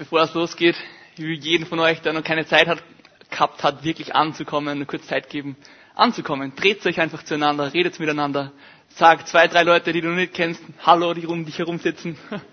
[0.00, 0.76] Bevor es losgeht,
[1.18, 2.82] will jeden von euch, der noch keine Zeit hat,
[3.30, 5.56] gehabt hat, wirklich anzukommen, eine kurze Zeit geben,
[5.94, 6.54] anzukommen.
[6.56, 8.50] Dreht euch einfach zueinander, redet miteinander.
[8.88, 12.16] Sagt zwei, drei Leute, die du nicht kennst, Hallo, die um dich herum sitzen.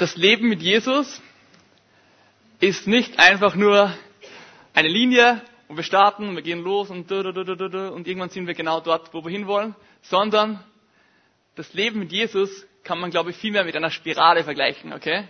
[0.00, 1.20] das Leben mit Jesus
[2.58, 3.94] ist nicht einfach nur
[4.72, 9.12] eine Linie und wir starten, wir gehen los und, und irgendwann sind wir genau dort,
[9.12, 10.64] wo wir hinwollen, sondern
[11.54, 15.28] das Leben mit Jesus kann man, glaube ich, viel mehr mit einer Spirale vergleichen, okay?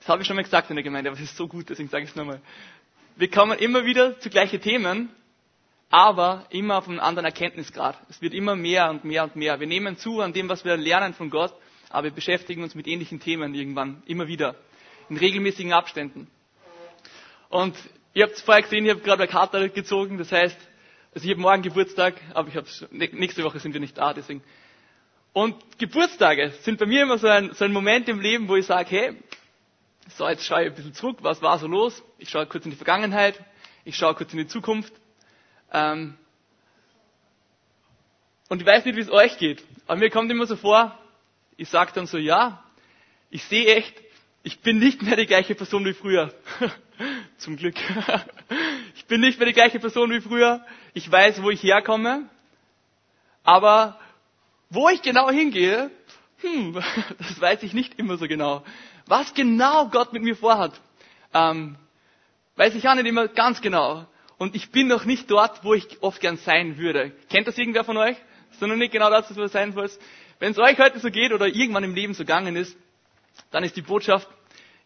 [0.00, 1.88] Das habe ich schon mal gesagt in der Gemeinde, aber es ist so gut, deswegen
[1.88, 2.42] sage ich es nochmal.
[3.16, 5.08] Wir kommen immer wieder zu gleichen Themen,
[5.88, 7.98] aber immer auf einem anderen Erkenntnisgrad.
[8.10, 9.58] Es wird immer mehr und mehr und mehr.
[9.58, 11.54] Wir nehmen zu an dem, was wir lernen von Gott
[11.90, 14.54] aber wir beschäftigen uns mit ähnlichen Themen irgendwann, immer wieder,
[15.08, 16.28] in regelmäßigen Abständen.
[17.48, 17.76] Und
[18.14, 20.56] ihr habt es vorher gesehen, ich habe gerade eine Karte gezogen, das heißt,
[21.14, 24.42] also ich habe morgen Geburtstag, aber ich habe nächste Woche sind wir nicht da, deswegen.
[25.32, 28.66] Und Geburtstage sind bei mir immer so ein, so ein Moment im Leben, wo ich
[28.66, 29.16] sage, hey,
[30.08, 32.02] so jetzt schaue ich ein bisschen zurück, was war so los?
[32.18, 33.42] Ich schaue kurz in die Vergangenheit,
[33.84, 34.92] ich schaue kurz in die Zukunft.
[35.72, 36.16] Ähm,
[38.48, 40.98] und ich weiß nicht, wie es euch geht, aber mir kommt immer so vor,
[41.56, 42.62] ich sage dann so, ja,
[43.30, 43.94] ich sehe echt,
[44.42, 46.32] ich bin nicht mehr die gleiche Person wie früher.
[47.38, 47.76] Zum Glück.
[48.96, 50.64] ich bin nicht mehr die gleiche Person wie früher.
[50.94, 52.28] Ich weiß, wo ich herkomme.
[53.42, 53.98] Aber
[54.70, 55.90] wo ich genau hingehe,
[56.40, 56.74] hm,
[57.18, 58.64] das weiß ich nicht immer so genau.
[59.06, 60.72] Was genau Gott mit mir vorhat,
[61.32, 61.76] ähm,
[62.56, 64.06] weiß ich auch nicht immer ganz genau.
[64.38, 67.12] Und ich bin noch nicht dort, wo ich oft gern sein würde.
[67.30, 68.16] Kennt das irgendwer von euch?
[68.58, 70.00] Sondern nicht genau das, was du sein willst.
[70.38, 72.76] Wenn es euch heute so geht oder irgendwann im Leben so gegangen ist,
[73.50, 74.28] dann ist die Botschaft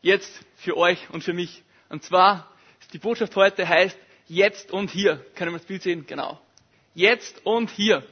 [0.02, 1.62] jetzt für euch und für mich.
[1.88, 2.48] Und zwar
[2.80, 5.24] ist die Botschaft heute heißt jetzt und hier.
[5.34, 6.06] Können wir das Bild sehen?
[6.06, 6.40] Genau.
[6.94, 8.04] Jetzt und hier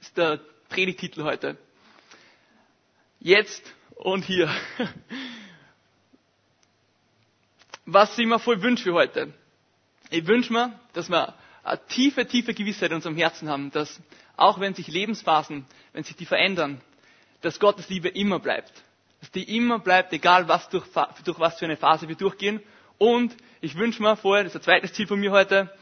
[0.00, 1.56] ist der Predigtitel heute.
[3.20, 4.50] Jetzt und hier.
[7.86, 9.32] Was ich mir voll wünsche für heute?
[10.10, 11.34] Ich wünsche mir, dass wir
[11.88, 14.00] tiefe, tiefe Gewissheit in unserem Herzen haben, dass
[14.36, 16.80] auch wenn sich Lebensphasen, wenn sich die verändern,
[17.42, 18.72] dass Gottes Liebe immer bleibt.
[19.20, 20.84] Dass die immer bleibt, egal was durch,
[21.24, 22.60] durch was für eine Phase wir durchgehen.
[22.98, 25.72] Und ich wünsche mir vorher, das ist ein zweites Ziel von mir heute,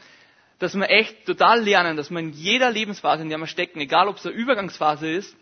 [0.59, 4.07] dass wir echt total lernen, dass wir in jeder Lebensphase, in der wir stecken, egal
[4.07, 5.35] ob es eine Übergangsphase ist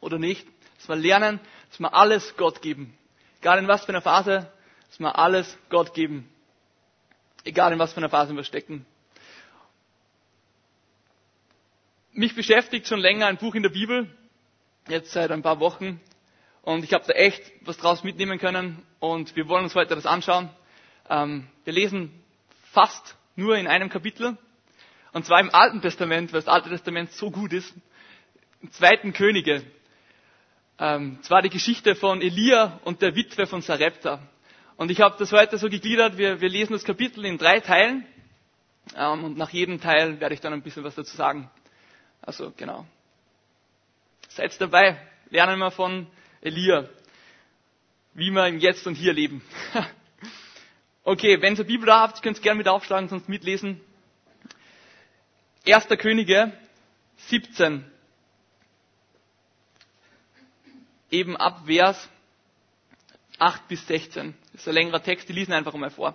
[0.00, 0.46] oder nicht,
[0.78, 1.38] dass wir lernen,
[1.70, 2.96] dass wir alles Gott geben.
[3.40, 4.50] Egal in was für einer Phase,
[4.88, 6.28] dass wir alles Gott geben.
[7.44, 8.86] Egal in was für einer Phase wir stecken.
[12.18, 14.10] Mich beschäftigt schon länger ein Buch in der Bibel,
[14.88, 16.00] jetzt seit ein paar Wochen.
[16.62, 18.82] Und ich habe da echt was draus mitnehmen können.
[18.98, 20.50] Und wir wollen uns heute das anschauen.
[21.08, 22.12] Ähm, wir lesen
[22.72, 24.36] fast nur in einem Kapitel.
[25.12, 27.72] Und zwar im Alten Testament, weil das Alte Testament so gut ist.
[28.60, 29.62] Im zweiten Könige.
[30.80, 34.20] Ähm, zwar die Geschichte von Elia und der Witwe von Sarepta.
[34.76, 36.18] Und ich habe das heute so gegliedert.
[36.18, 38.04] Wir, wir lesen das Kapitel in drei Teilen.
[38.96, 41.48] Ähm, und nach jedem Teil werde ich dann ein bisschen was dazu sagen.
[42.28, 42.84] Also genau.
[44.28, 45.00] Seid dabei,
[45.30, 46.06] lernen wir von
[46.42, 46.86] Elia,
[48.12, 49.40] wie wir im Jetzt und Hier leben.
[51.04, 53.80] okay, wenn ihr Bibel da habt, könnt ihr gerne mit aufschlagen, sonst mitlesen.
[55.64, 56.52] Erster Könige
[57.28, 57.90] 17.
[61.10, 62.10] Eben ab Vers
[63.38, 64.34] 8 bis 16.
[64.52, 66.14] Das ist ein längerer Text, die lesen einfach einmal vor.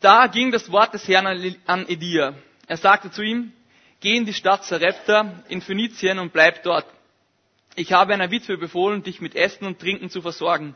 [0.00, 1.26] Da ging das Wort des Herrn
[1.64, 2.34] an Elia.
[2.68, 3.52] Er sagte zu ihm,
[4.00, 6.86] geh in die Stadt Sarepta in Phönizien und bleib dort.
[7.74, 10.74] Ich habe einer Witwe befohlen, dich mit Essen und Trinken zu versorgen.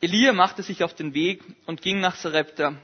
[0.00, 2.74] Elia machte sich auf den Weg und ging nach Sarepta.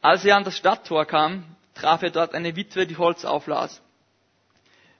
[0.00, 3.82] Als er an das Stadttor kam, traf er dort eine Witwe, die Holz auflas.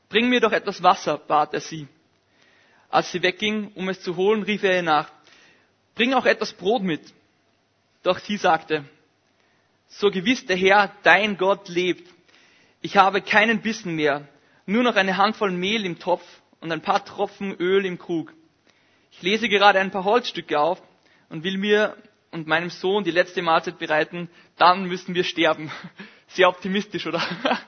[0.09, 1.87] Bring mir doch etwas Wasser, bat er sie.
[2.91, 5.11] Als sie wegging, um es zu holen, rief er ihr nach,
[5.95, 7.03] bring auch etwas Brot mit.
[8.03, 8.85] Doch sie sagte,
[9.91, 12.09] so gewiss der Herr, dein Gott lebt.
[12.81, 14.27] Ich habe keinen Bissen mehr,
[14.67, 16.25] nur noch eine Handvoll Mehl im Topf
[16.61, 18.33] und ein paar Tropfen Öl im Krug.
[19.11, 20.81] Ich lese gerade ein paar Holzstücke auf
[21.29, 21.97] und will mir
[22.31, 25.71] und meinem Sohn die letzte Mahlzeit bereiten, dann müssen wir sterben.
[26.29, 27.21] Sehr optimistisch, oder?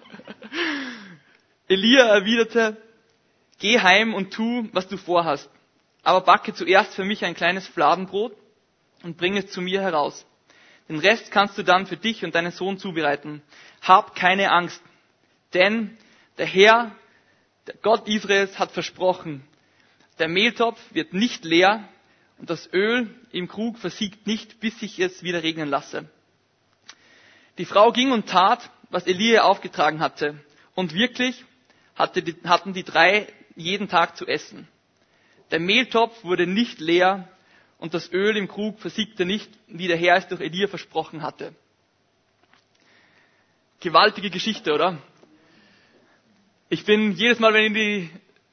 [1.69, 2.81] Elia erwiderte,
[3.59, 5.51] geh heim und tu, was du vorhast.
[6.03, 8.37] aber backe zuerst für mich ein kleines Fladenbrot
[9.03, 10.27] und bring es zu mir heraus.
[10.89, 13.43] Den Rest kannst du dann für dich und deinen Sohn zubereiten.
[13.83, 14.83] Hab keine Angst,
[15.55, 15.97] denn
[16.39, 16.95] der Herr,
[17.67, 19.45] der Gott Israels, hat versprochen,
[20.19, 21.89] der Mehltopf wird nicht leer
[22.39, 26.09] und das Öl im Krug versiegt nicht, bis ich es wieder regnen lasse.
[27.59, 30.39] Die Frau ging und tat, was Elia aufgetragen hatte.
[30.75, 31.45] Und wirklich
[31.95, 33.27] hatten die drei
[33.57, 34.69] jeden Tag zu essen.
[35.51, 37.29] Der Mehltopf wurde nicht leer
[37.83, 41.53] und das Öl im Krug versiegte nicht, wie der Herr es durch Elia versprochen hatte.
[43.81, 44.99] Gewaltige Geschichte, oder?
[46.69, 48.11] Ich bin jedes Mal, wenn ich die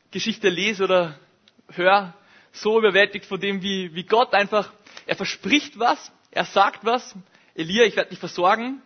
[0.10, 1.20] Geschichte lese oder
[1.68, 2.16] höre,
[2.52, 4.74] so überwältigt von dem, wie, wie Gott einfach,
[5.06, 7.14] er verspricht was, er sagt was,
[7.54, 8.82] Elia, ich werde dich versorgen,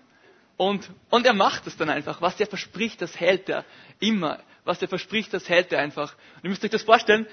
[0.57, 2.21] und, und er macht es dann einfach.
[2.21, 3.63] Was er verspricht, das hält er
[4.01, 4.39] immer.
[4.65, 6.15] Was er verspricht, das hält er einfach.
[6.35, 7.27] Und ihr müsst euch das vorstellen,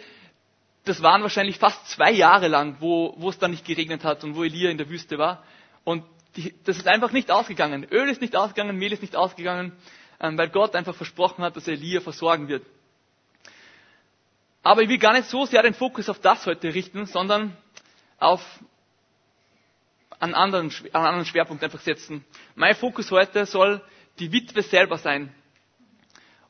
[0.84, 4.34] das waren wahrscheinlich fast zwei Jahre lang, wo, wo es dann nicht geregnet hat und
[4.34, 5.42] wo Elia in der Wüste war.
[5.84, 6.04] Und
[6.36, 7.86] die, das ist einfach nicht ausgegangen.
[7.90, 9.72] Öl ist nicht ausgegangen, Mehl ist nicht ausgegangen,
[10.20, 12.64] ähm, weil Gott einfach versprochen hat, dass er Elia versorgen wird.
[14.62, 17.56] Aber ich will gar nicht so sehr den Fokus auf das heute richten, sondern
[18.18, 18.42] auf
[20.18, 22.24] einen anderen, einen anderen Schwerpunkt einfach setzen.
[22.54, 23.82] Mein Fokus heute soll
[24.18, 25.34] die Witwe selber sein.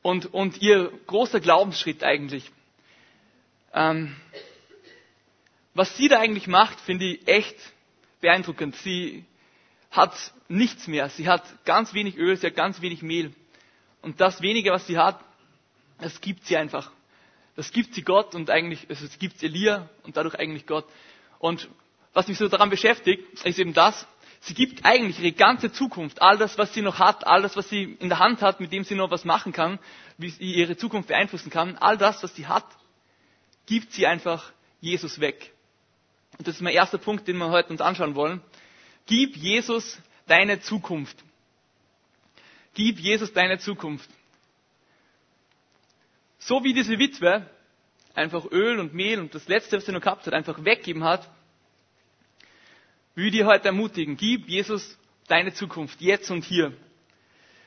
[0.03, 2.51] Und, und ihr großer Glaubensschritt eigentlich.
[3.75, 4.17] Ähm,
[5.75, 7.57] was sie da eigentlich macht, finde ich echt
[8.21, 8.77] beeindruckend.
[8.77, 9.25] Sie
[9.91, 10.15] hat
[10.49, 11.09] nichts mehr.
[11.09, 13.33] Sie hat ganz wenig Öl, sie hat ganz wenig Mehl.
[14.03, 15.21] Und das wenige, was sie hat,
[15.99, 16.91] das gibt sie einfach.
[17.57, 20.87] Das gibt sie Gott und eigentlich, also es gibt Elia und dadurch eigentlich Gott.
[21.39, 21.69] Und
[22.13, 24.07] was mich so daran beschäftigt, ist eben das,
[24.41, 27.69] sie gibt eigentlich ihre ganze Zukunft, all das, was sie noch hat, all das, was
[27.69, 29.79] sie in der Hand hat, mit dem sie noch was machen kann,
[30.17, 32.65] wie sie ihre Zukunft beeinflussen kann, all das, was sie hat,
[33.71, 35.53] gibt sie einfach Jesus weg.
[36.37, 38.41] Und das ist mein erster Punkt, den wir heute uns anschauen wollen.
[39.07, 39.97] Gib Jesus
[40.27, 41.17] deine Zukunft.
[42.75, 44.11] Gib Jesus deine Zukunft.
[46.41, 47.49] So wie diese Witwe
[48.13, 51.31] einfach Öl und Mehl und das Letzte, was sie noch gehabt hat, einfach weggeben hat,
[53.15, 56.77] will dir heute ermutigen, gib Jesus deine Zukunft, jetzt und hier.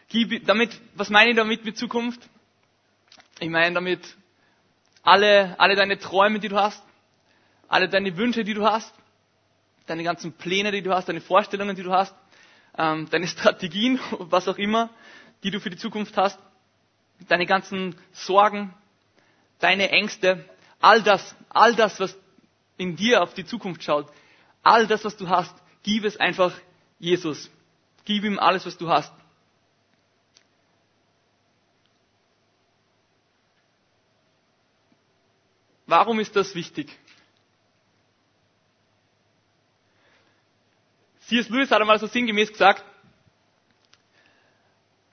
[0.10, 2.20] Gib damit, was meine ich damit mit Zukunft?
[3.40, 4.18] Ich meine damit
[5.04, 6.82] alle, alle deine Träume, die du hast,
[7.68, 8.94] alle deine Wünsche, die du hast,
[9.86, 12.16] deine ganzen Pläne, die du hast, deine Vorstellungen, die du hast,
[12.78, 14.90] ähm, deine Strategien, was auch immer,
[15.44, 16.40] die du für die Zukunft hast,
[17.28, 18.74] deine ganzen Sorgen,
[19.60, 20.46] deine Ängste,
[20.82, 22.18] all das, all das, was
[22.78, 24.08] in dir auf die Zukunft schaut,
[24.64, 25.54] All das, was du hast,
[25.84, 26.54] gib es einfach
[26.98, 27.52] Jesus.
[28.06, 29.14] Gib ihm alles, was du hast.
[35.94, 36.90] Warum ist das wichtig?
[41.28, 41.50] C.S.
[41.50, 42.84] Lewis hat einmal so sinngemäß gesagt,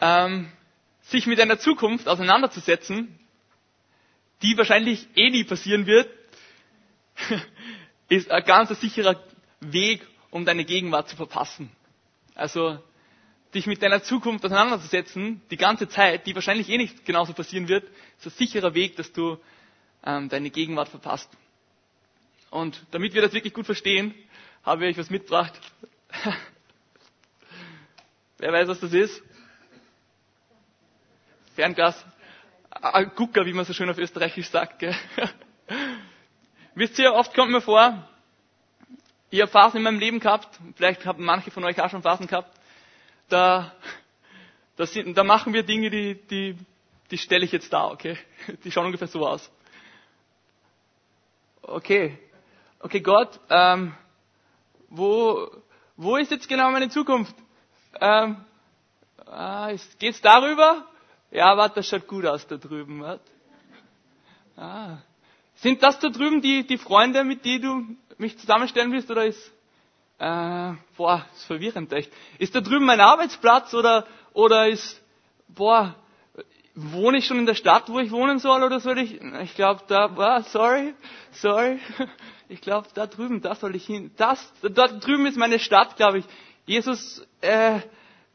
[0.00, 0.50] ähm,
[1.02, 3.18] sich mit einer Zukunft auseinanderzusetzen,
[4.40, 6.08] die wahrscheinlich eh nie passieren wird,
[8.08, 9.22] ist ein ganz sicherer
[9.60, 11.70] Weg, um deine Gegenwart zu verpassen.
[12.34, 12.82] Also
[13.52, 17.84] dich mit deiner Zukunft auseinanderzusetzen, die ganze Zeit, die wahrscheinlich eh nicht genauso passieren wird,
[18.18, 19.36] ist ein sicherer Weg, dass du
[20.04, 21.30] ähm, deine Gegenwart verpasst.
[22.50, 24.14] Und damit wir das wirklich gut verstehen,
[24.64, 25.58] habe ich was mitgebracht.
[28.38, 29.22] Wer weiß, was das ist?
[31.54, 32.04] Fernglas.
[32.70, 34.78] Ein Gucker, wie man so schön auf Österreichisch sagt.
[34.78, 34.94] Gell?
[36.74, 38.08] Wisst ihr, oft kommt mir vor,
[39.30, 42.26] ich habe Phasen in meinem Leben gehabt, vielleicht haben manche von euch auch schon Phasen
[42.26, 42.56] gehabt,
[43.28, 43.72] da,
[44.76, 46.56] da, sind, da machen wir Dinge, die, die,
[47.10, 48.16] die stelle ich jetzt da, okay?
[48.64, 49.50] Die schauen ungefähr so aus.
[51.62, 52.18] Okay,
[52.80, 53.92] okay Gott, ähm,
[54.88, 55.50] wo,
[55.96, 57.34] wo ist jetzt genau meine Zukunft?
[58.00, 58.36] Ähm,
[59.26, 60.86] ah, geht's darüber?
[61.30, 63.02] Ja, warte, das schaut gut aus da drüben.
[63.02, 63.20] Wart.
[64.56, 64.98] Ah.
[65.56, 69.52] Sind das da drüben die, die Freunde, mit denen du mich zusammenstellen willst oder ist,
[70.18, 72.12] äh, boah, ist verwirrend echt.
[72.38, 75.00] Ist da drüben mein Arbeitsplatz oder, oder ist,
[75.48, 75.94] boah,
[76.74, 79.82] wohne ich schon in der Stadt, wo ich wohnen soll oder soll ich, ich glaube
[79.88, 80.94] da, boah, sorry,
[81.32, 81.78] sorry,
[82.48, 86.18] ich glaube da drüben, da soll ich hin, das, da drüben ist meine Stadt, glaube
[86.18, 86.24] ich.
[86.66, 87.80] Jesus, äh,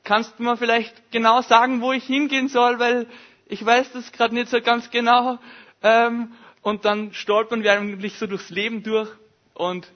[0.04, 3.08] kannst du mir vielleicht genau sagen, wo ich hingehen soll, weil
[3.48, 5.39] ich weiß das gerade nicht so ganz genau.
[5.84, 9.10] Ähm, und dann stolpern wir eigentlich so durchs Leben durch
[9.54, 9.88] und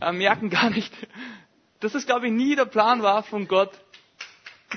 [0.00, 0.92] äh, merken gar nicht,
[1.80, 3.72] dass es, glaube ich, nie der Plan war von Gott,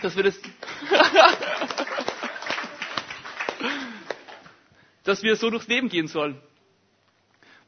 [0.02, 0.40] dass wir das,
[5.08, 6.38] dass wir so durchs Leben gehen sollen.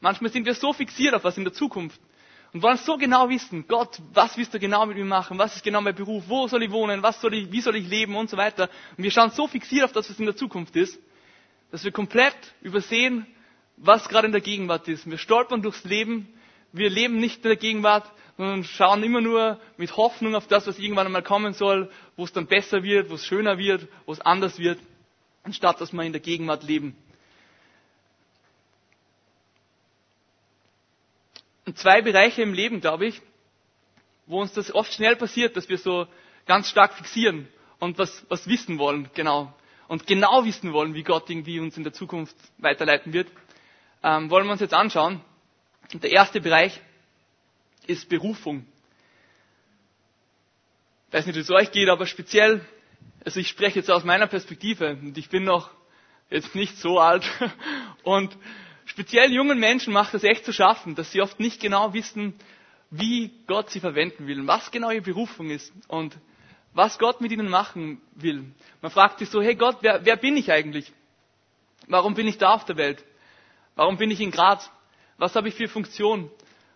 [0.00, 2.00] Manchmal sind wir so fixiert auf was in der Zukunft
[2.52, 5.38] und wollen so genau wissen, Gott, was willst du genau mit mir machen?
[5.38, 6.24] Was ist genau mein Beruf?
[6.26, 7.02] Wo soll ich wohnen?
[7.02, 8.68] Was soll ich, wie soll ich leben und so weiter?
[8.96, 10.98] Und wir schauen so fixiert auf das, was in der Zukunft ist,
[11.70, 13.26] dass wir komplett übersehen,
[13.76, 15.08] was gerade in der Gegenwart ist.
[15.08, 16.28] Wir stolpern durchs Leben.
[16.72, 20.78] Wir leben nicht in der Gegenwart, sondern schauen immer nur mit Hoffnung auf das, was
[20.78, 24.20] irgendwann einmal kommen soll, wo es dann besser wird, wo es schöner wird, wo es
[24.20, 24.78] anders wird,
[25.42, 26.96] anstatt dass wir in der Gegenwart leben.
[31.70, 33.22] Und zwei Bereiche im Leben, glaube ich,
[34.26, 36.08] wo uns das oft schnell passiert, dass wir so
[36.44, 37.46] ganz stark fixieren
[37.78, 39.54] und was, was wissen wollen, genau.
[39.86, 43.28] Und genau wissen wollen, wie Gott irgendwie uns in der Zukunft weiterleiten wird,
[44.02, 45.20] ähm, wollen wir uns jetzt anschauen.
[45.92, 46.80] Und der erste Bereich
[47.86, 48.66] ist Berufung.
[51.06, 52.66] Ich weiß nicht, wie es euch geht, aber speziell,
[53.24, 55.70] also ich spreche jetzt aus meiner Perspektive und ich bin noch
[56.30, 57.30] jetzt nicht so alt
[58.02, 58.36] und
[58.84, 62.34] speziell jungen Menschen macht es echt zu schaffen, dass sie oft nicht genau wissen,
[62.90, 66.16] wie Gott sie verwenden will, was genau ihre Berufung ist und
[66.72, 68.44] was Gott mit ihnen machen will.
[68.82, 70.92] Man fragt sich so, hey Gott, wer, wer bin ich eigentlich?
[71.88, 73.04] Warum bin ich da auf der Welt?
[73.74, 74.70] Warum bin ich in Graz?
[75.18, 76.30] Was habe ich für Funktion?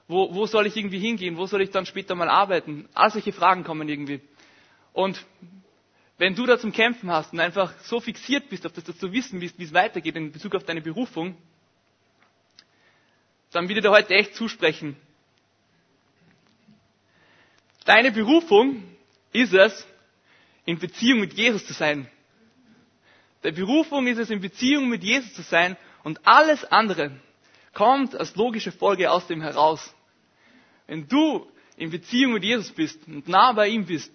[0.08, 1.36] Wo, wo soll ich irgendwie hingehen?
[1.36, 2.88] Wo soll ich dann später mal arbeiten?
[2.94, 4.20] All solche Fragen kommen irgendwie.
[4.92, 5.24] Und
[6.18, 9.12] wenn du da zum Kämpfen hast und einfach so fixiert bist auf das, dass du
[9.12, 11.36] wissen willst, wie es weitergeht in Bezug auf deine Berufung,
[13.54, 14.96] dann will ich dir heute echt zusprechen.
[17.84, 18.82] Deine Berufung
[19.32, 19.86] ist es,
[20.64, 22.08] in Beziehung mit Jesus zu sein.
[23.42, 27.12] Deine Berufung ist es, in Beziehung mit Jesus zu sein und alles andere
[27.74, 29.94] kommt als logische Folge aus dem heraus.
[30.86, 31.46] Wenn du
[31.76, 34.12] in Beziehung mit Jesus bist und nah bei ihm bist,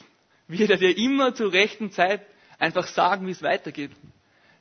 [0.48, 2.26] wird er dir immer zur rechten Zeit
[2.58, 3.92] einfach sagen, wie es weitergeht.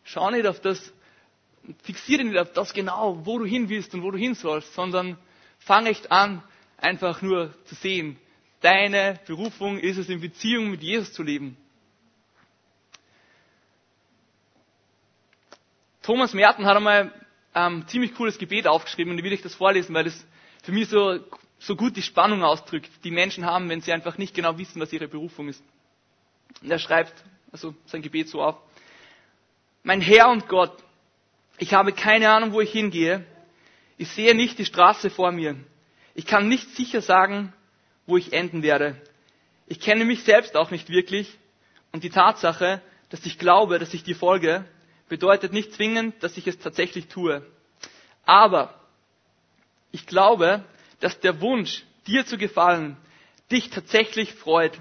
[0.04, 0.92] Schau nicht auf das
[1.82, 5.18] fixiere nicht auf das genau, wo du hin willst und wo du hin sollst, sondern
[5.58, 6.42] fang echt an,
[6.76, 8.16] einfach nur zu sehen.
[8.60, 11.56] Deine Berufung ist es, in Beziehung mit Jesus zu leben.
[16.02, 17.12] Thomas Merten hat einmal
[17.52, 20.26] ein ähm, ziemlich cooles Gebet aufgeschrieben und ich will euch das vorlesen, weil es
[20.62, 21.20] für mich so,
[21.58, 24.92] so gut die Spannung ausdrückt, die Menschen haben, wenn sie einfach nicht genau wissen, was
[24.92, 25.62] ihre Berufung ist.
[26.62, 27.12] Und er schreibt
[27.52, 28.56] also sein Gebet so auf.
[29.82, 30.72] Mein Herr und Gott,
[31.58, 33.24] ich habe keine Ahnung, wo ich hingehe.
[33.96, 35.56] Ich sehe nicht die Straße vor mir.
[36.14, 37.52] Ich kann nicht sicher sagen,
[38.06, 39.00] wo ich enden werde.
[39.66, 41.36] Ich kenne mich selbst auch nicht wirklich.
[41.92, 44.64] Und die Tatsache, dass ich glaube, dass ich dir folge,
[45.08, 47.44] bedeutet nicht zwingend, dass ich es tatsächlich tue.
[48.24, 48.74] Aber
[49.90, 50.64] ich glaube,
[51.00, 52.96] dass der Wunsch, dir zu gefallen,
[53.50, 54.78] dich tatsächlich freut.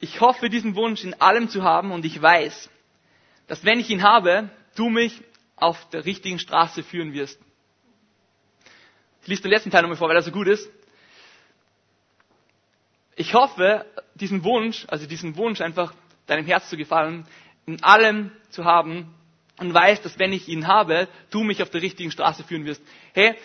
[0.00, 2.68] Ich hoffe, diesen Wunsch in allem zu haben und ich weiß,
[3.46, 5.22] dass wenn ich ihn habe, du mich
[5.56, 7.40] auf der richtigen Straße führen wirst.
[9.22, 10.68] Ich lese den letzten Teil nochmal vor, weil er so gut ist.
[13.14, 15.94] Ich hoffe, diesen Wunsch, also diesen Wunsch einfach
[16.26, 17.26] deinem Herz zu gefallen,
[17.66, 19.14] in allem zu haben
[19.58, 22.82] und weiß, dass wenn ich ihn habe, du mich auf der richtigen Straße führen wirst.
[23.12, 23.36] Hey,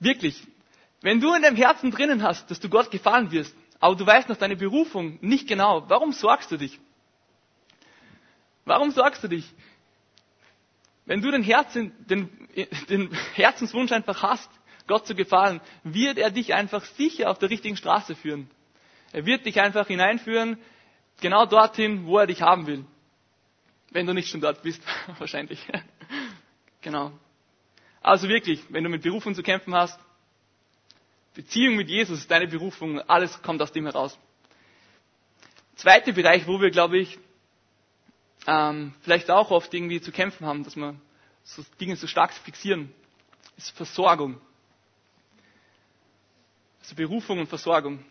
[0.00, 0.42] wirklich,
[1.00, 4.28] wenn du in deinem Herzen drinnen hast, dass du Gott gefallen wirst, aber du weißt
[4.28, 6.78] noch deine Berufung nicht genau, warum sorgst du dich?
[8.64, 9.44] Warum sorgst du dich?
[11.08, 12.28] Wenn du den, Herzen, den,
[12.90, 14.50] den Herzenswunsch einfach hast,
[14.86, 18.50] Gott zu gefallen, wird er dich einfach sicher auf der richtigen Straße führen.
[19.14, 20.58] Er wird dich einfach hineinführen,
[21.22, 22.84] genau dorthin, wo er dich haben will.
[23.90, 24.82] Wenn du nicht schon dort bist,
[25.18, 25.66] wahrscheinlich.
[26.82, 27.12] genau.
[28.02, 29.98] Also wirklich, wenn du mit Berufung zu kämpfen hast,
[31.34, 34.18] Beziehung mit Jesus ist deine Berufung, alles kommt aus dem heraus.
[35.76, 37.18] Zweiter Bereich, wo wir, glaube ich,
[38.48, 40.94] ähm, vielleicht auch oft irgendwie zu kämpfen haben, dass wir
[41.44, 42.90] so Dinge so stark fixieren,
[43.58, 44.40] ist Versorgung.
[46.80, 48.02] Also Berufung und Versorgung.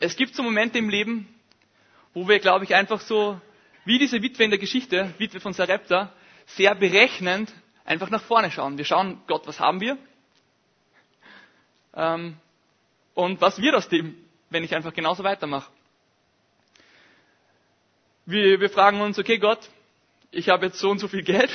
[0.00, 1.26] Es gibt so Momente im Leben,
[2.12, 3.40] wo wir, glaube ich, einfach so,
[3.86, 6.12] wie diese Witwe in der Geschichte, Witwe von Sarepta,
[6.44, 7.50] sehr berechnend
[7.86, 8.76] einfach nach vorne schauen.
[8.76, 9.96] Wir schauen, Gott, was haben wir?
[11.94, 12.36] Ähm,
[13.14, 14.14] und was wird aus dem,
[14.50, 15.70] wenn ich einfach genauso weitermache?
[18.30, 19.70] Wir, wir fragen uns, okay Gott,
[20.30, 21.50] ich habe jetzt so und so viel Geld,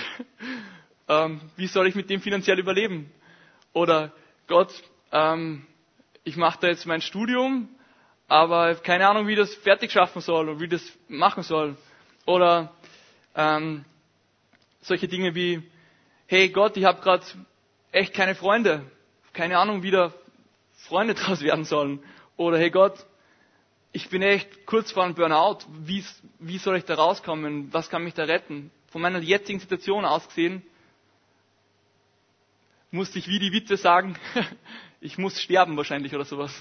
[1.08, 3.12] ähm, wie soll ich mit dem finanziell überleben?
[3.74, 4.12] Oder
[4.48, 4.74] Gott,
[5.12, 5.68] ähm,
[6.24, 7.70] ich mache da jetzt mein Studium,
[8.28, 11.78] aber keine Ahnung, wie das fertig schaffen soll und wie das machen soll.
[12.26, 12.74] Oder
[13.36, 13.86] ähm,
[14.82, 15.62] solche Dinge wie,
[16.26, 17.24] hey Gott, ich habe gerade
[17.92, 18.82] echt keine Freunde,
[19.34, 20.12] keine Ahnung, wie da
[20.76, 22.04] Freunde draus werden sollen.
[22.36, 23.06] Oder hey Gott,
[23.96, 25.60] ich bin echt kurz vor einem Burnout.
[25.70, 26.04] Wie,
[26.40, 27.72] wie soll ich da rauskommen?
[27.72, 28.72] Was kann mich da retten?
[28.88, 30.64] Von meiner jetzigen Situation aus gesehen,
[32.92, 34.16] musste ich wie die Witwe sagen,
[35.02, 36.52] ich muss sterben wahrscheinlich oder sowas.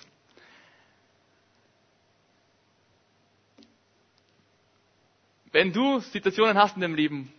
[5.53, 7.33] Wenn du Situationen hast in deinem Leben,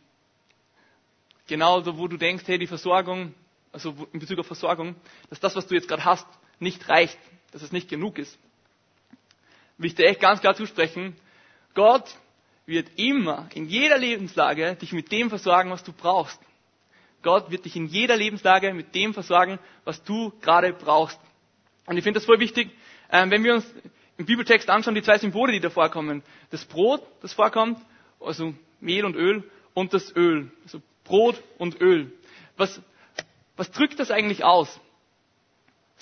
[1.47, 3.33] genau wo du denkst, hey, die Versorgung,
[3.71, 4.95] also in Bezug auf Versorgung,
[5.29, 6.27] dass das, was du jetzt gerade hast,
[6.59, 7.17] nicht reicht,
[7.51, 8.37] dass es nicht genug ist,
[9.77, 11.15] will ich dir echt ganz klar zusprechen,
[11.73, 12.15] Gott
[12.65, 16.39] wird immer, in jeder Lebenslage, dich mit dem versorgen, was du brauchst.
[17.21, 21.19] Gott wird dich in jeder Lebenslage mit dem versorgen, was du gerade brauchst.
[21.85, 22.69] Und ich finde das voll wichtig,
[23.11, 23.65] ähm, wenn wir uns
[24.17, 26.23] im Bibeltext anschauen, die zwei Symbole, die da vorkommen.
[26.51, 27.79] Das Brot, das vorkommt,
[28.19, 32.11] also Mehl und Öl, und das Öl, also Brot und Öl.
[32.57, 32.81] Was,
[33.57, 34.79] was drückt das eigentlich aus?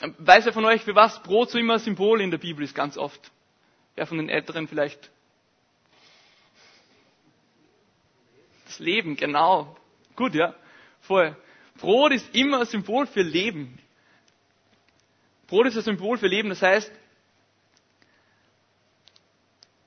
[0.02, 2.76] Ähm, weiß wer von euch, für was Brot so immer Symbol in der Bibel ist,
[2.76, 3.32] ganz oft?
[3.96, 5.12] Wer von den Älteren vielleicht?
[8.66, 9.76] Das Leben, genau.
[10.16, 10.56] Gut, ja.
[11.02, 11.36] Voll.
[11.78, 13.80] Brot ist immer ein Symbol für Leben.
[15.48, 16.92] Brot ist ein Symbol für Leben, das heißt,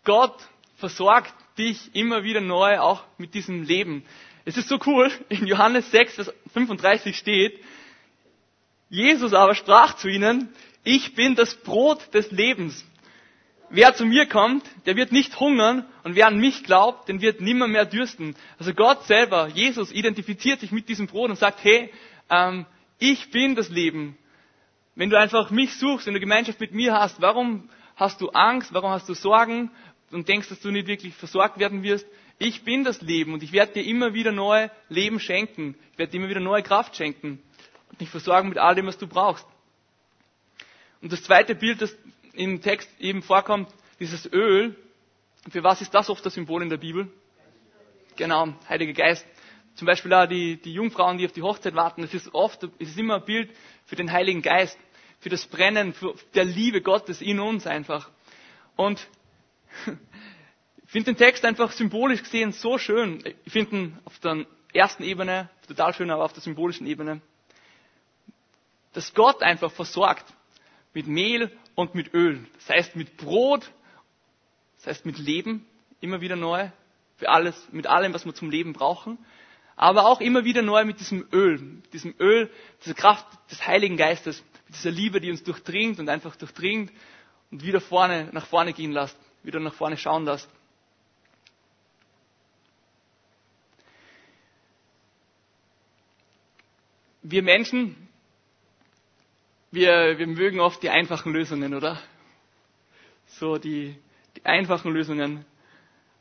[0.04, 0.36] Gott
[0.76, 4.04] versorgt dich immer wieder neu auch mit diesem Leben.
[4.44, 7.58] Es ist so cool, in Johannes 6, Vers 35 steht,
[8.90, 12.84] Jesus aber sprach zu ihnen, ich bin das Brot des Lebens.
[13.74, 17.40] Wer zu mir kommt, der wird nicht hungern und wer an mich glaubt, den wird
[17.40, 18.36] nimmer mehr dürsten.
[18.56, 21.90] Also Gott selber, Jesus, identifiziert sich mit diesem Brot und sagt, hey,
[22.30, 22.66] ähm,
[23.00, 24.16] ich bin das Leben.
[24.94, 28.72] Wenn du einfach mich suchst, wenn du Gemeinschaft mit mir hast, warum hast du Angst,
[28.72, 29.72] warum hast du Sorgen
[30.12, 32.06] und denkst, dass du nicht wirklich versorgt werden wirst?
[32.38, 35.74] Ich bin das Leben und ich werde dir immer wieder neue Leben schenken.
[35.94, 37.42] Ich werde dir immer wieder neue Kraft schenken
[37.90, 39.46] und dich versorgen mit all dem, was du brauchst.
[41.02, 41.92] Und das zweite Bild, das
[42.36, 43.68] im Text eben vorkommt,
[44.00, 44.76] dieses Öl.
[45.50, 47.10] Für was ist das oft das Symbol in der Bibel?
[48.16, 49.26] Genau, Heiliger Geist.
[49.74, 52.02] Zum Beispiel auch die, die Jungfrauen, die auf die Hochzeit warten.
[52.04, 53.50] Es ist oft, es ist immer ein Bild
[53.86, 54.78] für den Heiligen Geist,
[55.18, 58.10] für das Brennen, für der Liebe Gottes in uns einfach.
[58.76, 59.06] Und
[59.86, 63.22] ich finde den Text einfach symbolisch gesehen so schön.
[63.44, 67.20] Ich finde ihn auf der ersten Ebene total schön, aber auf der symbolischen Ebene.
[68.92, 70.24] Dass Gott einfach versorgt
[70.94, 72.46] mit Mehl und mit Öl.
[72.54, 73.70] Das heißt mit Brot,
[74.76, 75.66] das heißt mit Leben,
[76.00, 76.70] immer wieder neu,
[77.16, 79.18] für alles, mit allem, was wir zum Leben brauchen.
[79.76, 82.50] Aber auch immer wieder neu mit diesem Öl, mit diesem Öl,
[82.84, 86.92] dieser Kraft des Heiligen Geistes, mit dieser Liebe, die uns durchdringt und einfach durchdringt
[87.50, 90.48] und wieder vorne, nach vorne gehen lässt, wieder nach vorne schauen lässt.
[97.22, 98.08] Wir Menschen,
[99.74, 101.98] wir, wir mögen oft die einfachen Lösungen, oder?
[103.26, 103.96] So die,
[104.36, 105.44] die einfachen Lösungen.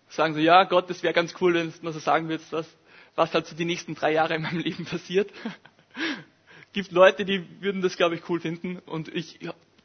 [0.10, 2.68] Sagen so, ja, Gott, das wäre ganz cool, wenn du so sagen würdest, was,
[3.16, 5.32] was halt so die nächsten drei Jahre in meinem Leben passiert.
[6.74, 8.80] Gibt Leute, die würden das, glaube ich, cool finden.
[8.80, 9.39] Und ich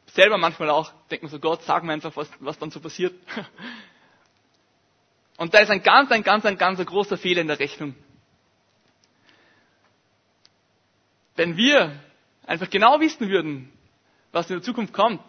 [0.07, 3.15] selber manchmal auch denke mir so, Gott, sag mir einfach, was, was dann so passiert.
[5.37, 7.95] Und da ist ein ganz, ein ganz, ein ganz großer Fehler in der Rechnung.
[11.37, 11.93] Wenn wir
[12.49, 13.71] einfach genau wissen würden,
[14.33, 15.21] was in der Zukunft kommt,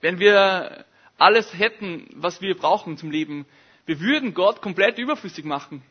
[0.00, 0.84] wenn wir
[1.18, 3.46] alles hätten, was wir brauchen zum Leben,
[3.86, 5.82] wir würden Gott komplett überflüssig machen.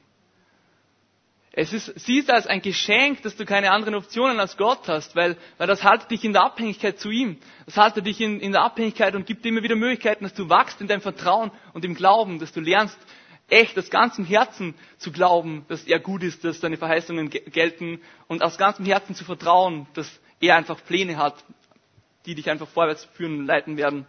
[1.51, 5.15] Es ist, sieh es als ein Geschenk, dass du keine anderen Optionen als Gott hast,
[5.15, 7.38] weil, weil das haltet dich in der Abhängigkeit zu ihm.
[7.65, 10.47] Das haltet dich in, in der Abhängigkeit und gibt dir immer wieder Möglichkeiten, dass du
[10.47, 12.97] wachst in deinem Vertrauen und im Glauben, dass du lernst,
[13.51, 18.41] echt aus ganzem Herzen zu glauben, dass er gut ist, dass seine Verheißungen gelten und
[18.43, 21.35] aus ganzem Herzen zu vertrauen, dass er einfach Pläne hat,
[22.25, 24.05] die dich einfach vorwärts führen und leiten werden.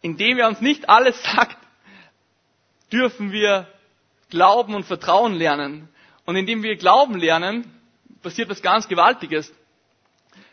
[0.00, 1.56] Indem er uns nicht alles sagt,
[2.92, 3.66] dürfen wir
[4.30, 5.88] Glauben und Vertrauen lernen.
[6.24, 7.64] Und indem wir Glauben lernen,
[8.22, 9.52] passiert was ganz Gewaltiges.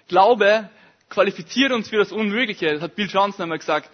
[0.07, 0.69] Glaube
[1.09, 2.73] qualifiziert uns für das Unmögliche.
[2.73, 3.89] Das hat Bill Johnson einmal gesagt.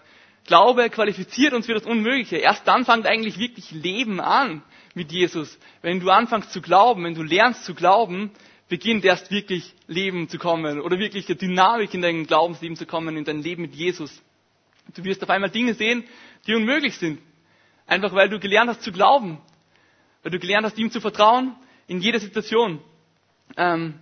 [0.45, 2.37] Glaube qualifiziert uns für das Unmögliche.
[2.37, 4.61] Erst dann fängt eigentlich wirklich Leben an
[4.93, 5.57] mit Jesus.
[5.81, 8.31] Wenn du anfängst zu glauben, wenn du lernst zu glauben,
[8.69, 13.17] beginnt erst wirklich Leben zu kommen oder wirklich eine Dynamik in dein Glaubensleben zu kommen,
[13.17, 14.21] in dein Leben mit Jesus.
[14.93, 16.03] Du wirst auf einmal Dinge sehen,
[16.45, 17.19] die unmöglich sind.
[17.87, 19.39] Einfach weil du gelernt hast zu glauben.
[20.23, 21.55] Weil du gelernt hast, ihm zu vertrauen
[21.87, 22.81] in jeder Situation.
[23.57, 23.95] Ähm,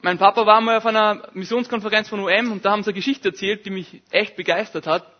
[0.00, 3.28] mein Papa war mal auf einer Missionskonferenz von UM und da haben sie eine Geschichte
[3.28, 5.17] erzählt, die mich echt begeistert hat.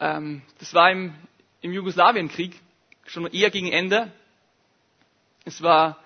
[0.00, 1.14] Ähm, das war im,
[1.60, 2.58] im Jugoslawienkrieg,
[3.06, 4.10] schon eher gegen Ende.
[5.44, 5.98] Es war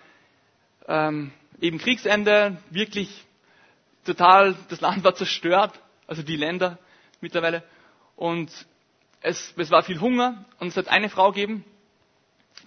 [0.88, 3.24] ähm, eben Kriegsende, wirklich
[4.04, 6.78] total, das Land war zerstört, also die Länder
[7.20, 7.62] mittlerweile.
[8.16, 8.50] Und
[9.20, 11.64] es, es war viel Hunger und es hat eine Frau gegeben,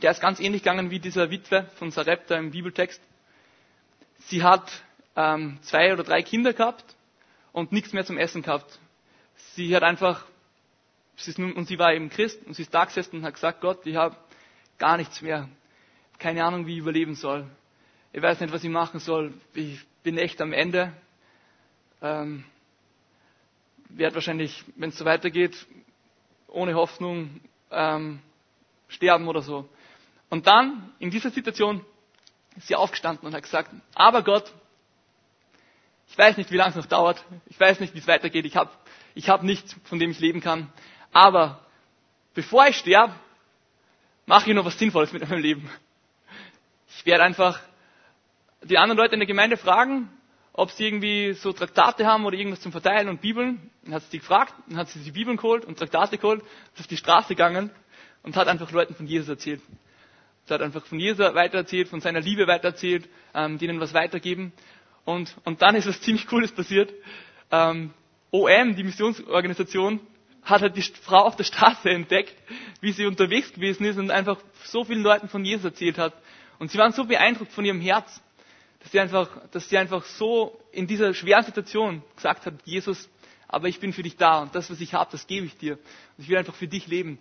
[0.02, 3.02] der ist ganz ähnlich gegangen wie dieser Witwe von Sarepta im Bibeltext.
[4.20, 4.84] Sie hat
[5.16, 6.84] ähm, zwei oder drei Kinder gehabt
[7.52, 8.80] und nichts mehr zum Essen gehabt.
[9.56, 10.26] Sie hat einfach,
[11.18, 13.62] sie nun, und sie war eben Christ und sie ist da gesessen und hat gesagt,
[13.62, 14.16] Gott, ich habe
[14.78, 15.50] gar nichts mehr.
[16.20, 17.46] Keine Ahnung, wie ich überleben soll.
[18.14, 19.34] Ich weiß nicht, was ich machen soll.
[19.54, 20.94] Ich bin echt am Ende.
[22.02, 22.46] Ähm,
[23.90, 25.66] werde wahrscheinlich, wenn es so weitergeht,
[26.48, 28.20] ohne Hoffnung ähm,
[28.88, 29.68] sterben oder so.
[30.30, 31.84] Und dann, in dieser Situation,
[32.56, 34.52] ist sie aufgestanden und hat gesagt, aber Gott,
[36.10, 38.56] ich weiß nicht, wie lange es noch dauert, ich weiß nicht, wie es weitergeht, ich
[38.56, 38.72] habe
[39.14, 40.72] ich hab nichts, von dem ich leben kann,
[41.12, 41.60] aber
[42.34, 43.14] bevor ich sterbe,
[44.26, 45.70] mache ich noch was Sinnvolles mit meinem Leben.
[46.96, 47.60] Ich werde einfach
[48.64, 50.10] die anderen Leute in der Gemeinde fragen,
[50.54, 53.70] ob sie irgendwie so Traktate haben oder irgendwas zum Verteilen und Bibeln.
[53.84, 56.42] Dann hat sie die gefragt, dann hat sie die Bibeln geholt und Traktate geholt,
[56.74, 57.70] ist auf die Straße gegangen
[58.24, 59.62] und hat einfach Leuten von Jesus erzählt.
[60.46, 64.54] Sie hat einfach von Jesus weitererzählt, von seiner Liebe weitererzählt, ähm, denen was weitergeben.
[65.06, 66.92] Und, und dann ist was ziemlich Cooles passiert.
[67.52, 67.94] Ähm,
[68.32, 70.00] OM, die Missionsorganisation,
[70.50, 72.36] hat halt die Frau auf der Straße entdeckt,
[72.82, 76.14] wie sie unterwegs gewesen ist und einfach so vielen Leuten von Jesus erzählt hat.
[76.60, 78.22] Und sie waren so beeindruckt von ihrem Herz
[78.88, 83.10] dass sie einfach, dass sie einfach so in dieser schweren Situation gesagt hat, Jesus,
[83.48, 85.74] aber ich bin für dich da und das, was ich habe, das gebe ich dir.
[85.74, 87.20] Und ich will einfach für dich leben.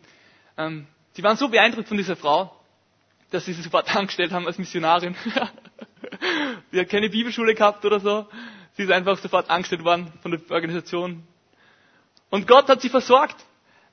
[0.56, 2.54] Ähm, sie waren so beeindruckt von dieser Frau,
[3.30, 5.16] dass sie sie sofort angestellt haben als Missionarin.
[6.70, 8.26] sie hat keine Bibelschule gehabt oder so.
[8.76, 11.26] Sie ist einfach sofort angestellt worden von der Organisation.
[12.30, 13.36] Und Gott hat sie versorgt.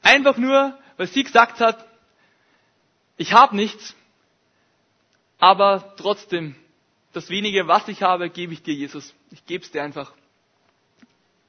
[0.02, 1.86] Einfach nur, weil sie gesagt hat,
[3.18, 3.96] ich habe nichts,
[5.40, 6.56] aber trotzdem
[7.14, 9.14] das wenige, was ich habe, gebe ich dir, Jesus.
[9.32, 10.12] Ich gebe es dir einfach.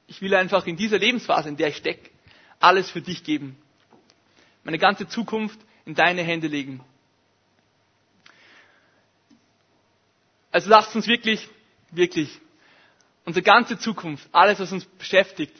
[0.07, 2.11] Ich will einfach in dieser Lebensphase, in der ich stecke,
[2.59, 3.57] alles für dich geben.
[4.63, 6.83] Meine ganze Zukunft in deine Hände legen.
[10.51, 11.49] Also lasst uns wirklich,
[11.91, 12.39] wirklich
[13.25, 15.55] unsere ganze Zukunft, alles, was uns beschäftigt,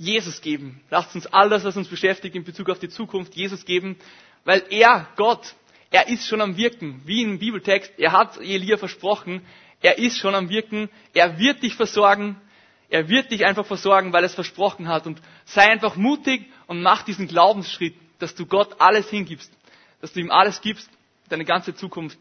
[0.00, 0.80] Jesus geben.
[0.88, 3.96] Lasst uns alles, was uns beschäftigt in Bezug auf die Zukunft, Jesus geben,
[4.44, 5.54] weil er, Gott,
[5.90, 7.92] er ist schon am Wirken, wie im Bibeltext.
[7.98, 9.42] Er hat Elia versprochen,
[9.82, 10.88] er ist schon am Wirken.
[11.12, 12.40] Er wird dich versorgen.
[12.88, 15.06] Er wird dich einfach versorgen, weil er es versprochen hat.
[15.06, 19.52] Und sei einfach mutig und mach diesen Glaubensschritt, dass du Gott alles hingibst,
[20.00, 20.90] dass du ihm alles gibst,
[21.28, 22.18] deine ganze Zukunft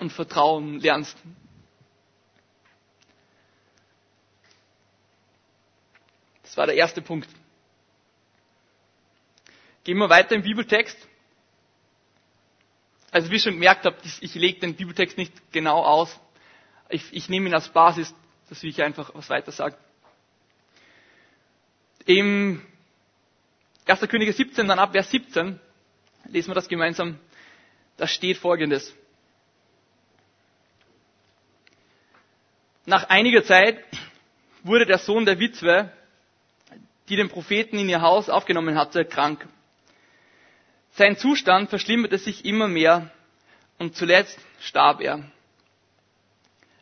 [0.00, 1.16] und Vertrauen lernst.
[6.46, 7.28] Das war der erste Punkt.
[9.82, 10.96] Gehen wir weiter im Bibeltext.
[13.10, 16.18] Also wie ihr schon gemerkt ich, ich lege den Bibeltext nicht genau aus.
[16.88, 18.14] Ich, ich nehme ihn als Basis,
[18.48, 19.76] dass ich einfach was weiter sage.
[22.04, 22.64] Im
[23.86, 24.00] 1.
[24.08, 25.58] Könige 17, dann ab Vers 17,
[26.28, 27.18] lesen wir das gemeinsam.
[27.96, 28.94] Da steht folgendes.
[32.84, 33.82] Nach einiger Zeit
[34.62, 35.90] wurde der Sohn der Witwe,
[37.08, 39.46] die den Propheten in ihr Haus aufgenommen hatte, krank.
[40.92, 43.10] Sein Zustand verschlimmerte sich immer mehr
[43.78, 45.22] und zuletzt starb er.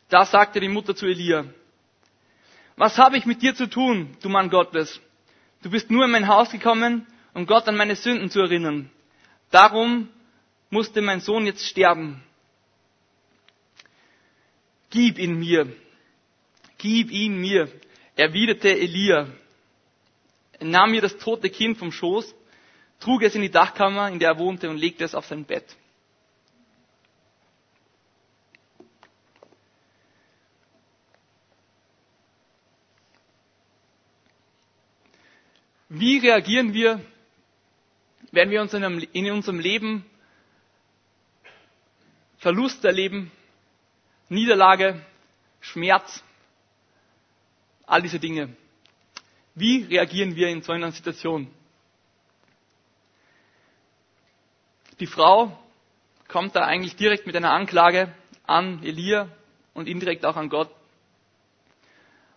[0.09, 1.45] Da sagte die Mutter zu Elia,
[2.77, 4.99] was habe ich mit dir zu tun, du Mann Gottes?
[5.63, 8.89] Du bist nur in mein Haus gekommen, um Gott an meine Sünden zu erinnern.
[9.51, 10.09] Darum
[10.69, 12.21] musste mein Sohn jetzt sterben.
[14.89, 15.67] Gib ihn mir.
[16.77, 17.69] Gib ihn mir,
[18.15, 19.27] erwiderte Elia.
[20.59, 22.33] Er nahm mir das tote Kind vom Schoß
[22.99, 25.75] trug es in die Dachkammer, in der er wohnte, und legte es auf sein Bett.
[35.89, 36.99] Wie reagieren wir,
[38.31, 40.05] wenn wir uns in unserem Leben
[42.37, 43.31] Verlust erleben,
[44.27, 45.05] Niederlage,
[45.61, 46.23] Schmerz,
[47.85, 48.55] all diese Dinge?
[49.55, 51.47] Wie reagieren wir in so einer Situation?
[54.99, 55.57] Die Frau
[56.27, 58.13] kommt da eigentlich direkt mit einer Anklage
[58.45, 59.29] an Elia
[59.73, 60.69] und indirekt auch an Gott.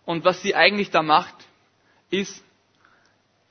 [0.05, 1.35] Und was sie eigentlich da macht,
[2.09, 2.43] ist,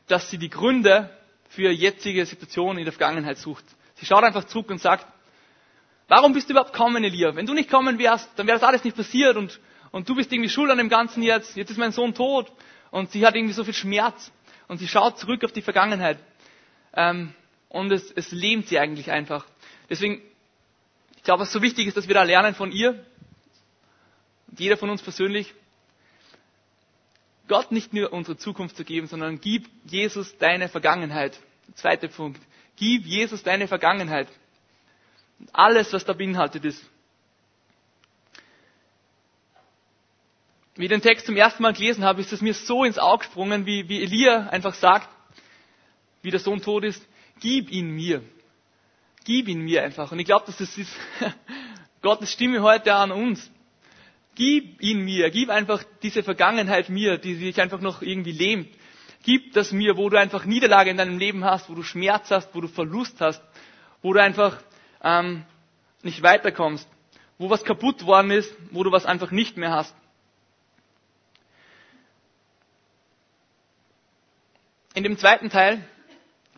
[0.09, 1.11] dass sie die Gründe
[1.51, 3.65] für ihre jetzige Situation in der Vergangenheit sucht.
[3.97, 5.07] Sie schaut einfach zurück und sagt,
[6.09, 7.37] warum bist du überhaupt kommen, Elia?
[7.37, 10.33] Wenn du nicht kommen wärst, dann wäre das alles nicht passiert und, und du bist
[10.33, 11.55] irgendwie schuld an dem Ganzen jetzt.
[11.57, 12.51] Jetzt ist mein Sohn tot
[12.91, 14.31] und sie hat irgendwie so viel Schmerz
[14.69, 16.19] und sie schaut zurück auf die Vergangenheit.
[16.95, 17.35] Ähm,
[17.69, 19.45] und es, es lähmt sie eigentlich einfach.
[19.91, 20.23] Deswegen,
[21.17, 23.05] ich glaube, was so wichtig ist, dass wir da lernen von ihr,
[24.49, 25.55] und jeder von uns persönlich,
[27.49, 31.39] Gott nicht nur unsere Zukunft zu geben, sondern gib Jesus deine Vergangenheit.
[31.75, 32.41] Zweiter Punkt.
[32.77, 34.29] Gib Jesus deine Vergangenheit.
[35.53, 36.85] Alles, was da beinhaltet ist.
[40.79, 43.25] Wie ich den Text zum ersten Mal gelesen habe, ist es mir so ins Auge
[43.25, 45.09] gesprungen, wie, wie Elia einfach sagt,
[46.23, 47.05] wie der Sohn tot ist,
[47.41, 48.23] gib ihn mir.
[49.25, 50.13] Gib ihn mir einfach.
[50.13, 50.97] Und ich glaube, das ist
[52.01, 53.51] Gottes Stimme heute an uns.
[54.37, 55.31] Gib ihn mir.
[55.31, 58.69] Gib einfach diese Vergangenheit mir, die sich einfach noch irgendwie lähmt.
[59.25, 62.55] Gib das mir, wo du einfach Niederlage in deinem Leben hast, wo du Schmerz hast,
[62.55, 63.43] wo du Verlust hast,
[64.01, 64.63] wo du einfach
[65.03, 65.43] ähm,
[66.05, 66.89] nicht weiterkommst,
[67.37, 69.97] wo was kaputt worden ist, wo du was einfach nicht mehr hast.
[74.99, 75.81] In dem zweiten Teil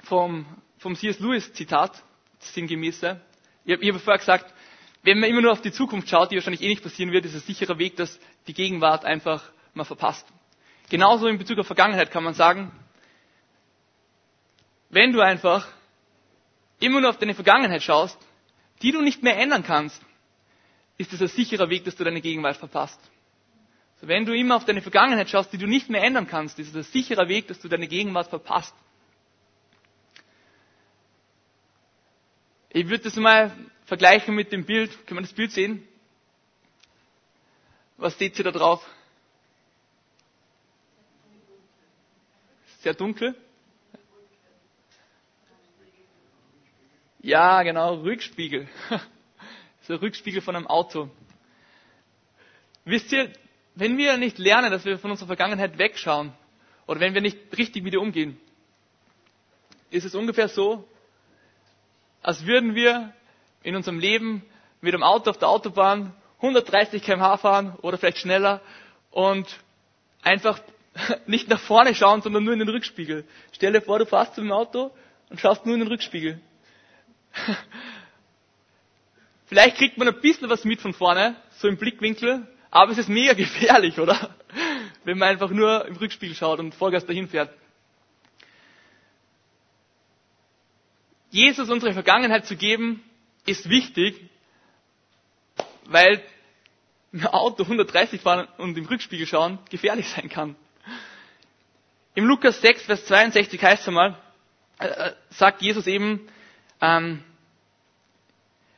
[0.04, 0.46] vom,
[0.78, 1.18] vom C.S.
[1.18, 2.02] Lewis Zitat,
[2.38, 3.20] sinngemäße,
[3.66, 4.54] ich habe hab vorher gesagt,
[5.02, 7.34] wenn man immer nur auf die Zukunft schaut, die wahrscheinlich eh nicht passieren wird, ist
[7.34, 10.26] es ein sicherer Weg, dass die Gegenwart einfach mal verpasst.
[10.88, 12.72] Genauso in Bezug auf Vergangenheit kann man sagen,
[14.88, 15.68] wenn du einfach
[16.78, 18.18] immer nur auf deine Vergangenheit schaust,
[18.80, 20.00] die du nicht mehr ändern kannst,
[20.96, 23.00] ist es ein sicherer Weg, dass du deine Gegenwart verpasst.
[24.00, 26.68] Also wenn du immer auf deine Vergangenheit schaust, die du nicht mehr ändern kannst, ist
[26.70, 28.74] es ein sicherer Weg, dass du deine Gegenwart verpasst.
[32.70, 34.90] Ich würde das mal vergleichen mit dem Bild.
[35.06, 35.86] Können wir das Bild sehen?
[37.98, 38.88] Was steht hier da drauf?
[42.78, 43.34] Sehr dunkel.
[47.20, 48.66] Ja, genau, Rückspiegel.
[49.80, 51.08] Das ist ein Rückspiegel von einem Auto.
[52.84, 53.32] Wisst ihr,
[53.80, 56.32] wenn wir nicht lernen, dass wir von unserer Vergangenheit wegschauen,
[56.86, 58.38] oder wenn wir nicht richtig mit ihr umgehen,
[59.90, 60.86] ist es ungefähr so,
[62.22, 63.12] als würden wir
[63.62, 64.42] in unserem Leben
[64.82, 68.60] mit dem Auto auf der Autobahn 130 km/h fahren oder vielleicht schneller
[69.10, 69.46] und
[70.22, 70.60] einfach
[71.26, 73.24] nicht nach vorne schauen, sondern nur in den Rückspiegel.
[73.52, 74.90] Stell dir vor, du fährst zum Auto
[75.30, 76.38] und schaust nur in den Rückspiegel.
[79.46, 83.08] Vielleicht kriegt man ein bisschen was mit von vorne, so im Blickwinkel, aber es ist
[83.08, 84.34] mega gefährlich, oder?
[85.04, 87.52] Wenn man einfach nur im Rückspiegel schaut und Vollgas dahin fährt.
[91.30, 93.02] Jesus unsere Vergangenheit zu geben,
[93.46, 94.20] ist wichtig,
[95.84, 96.22] weil
[97.12, 100.56] im Auto 130 fahren und im Rückspiegel schauen gefährlich sein kann.
[102.14, 104.18] Im Lukas 6, Vers 62 heißt es einmal,
[104.78, 106.28] äh, äh, sagt Jesus eben,
[106.80, 107.22] ähm,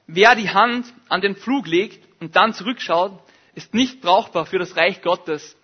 [0.06, 3.18] wer die Hand an den Pflug legt und dann zurückschaut,
[3.54, 5.56] ist nicht brauchbar für das Reich Gottes.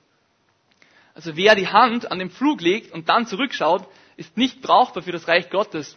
[1.14, 5.12] Also wer die Hand an den Pflug legt und dann zurückschaut, ist nicht brauchbar für
[5.12, 5.96] das Reich Gottes.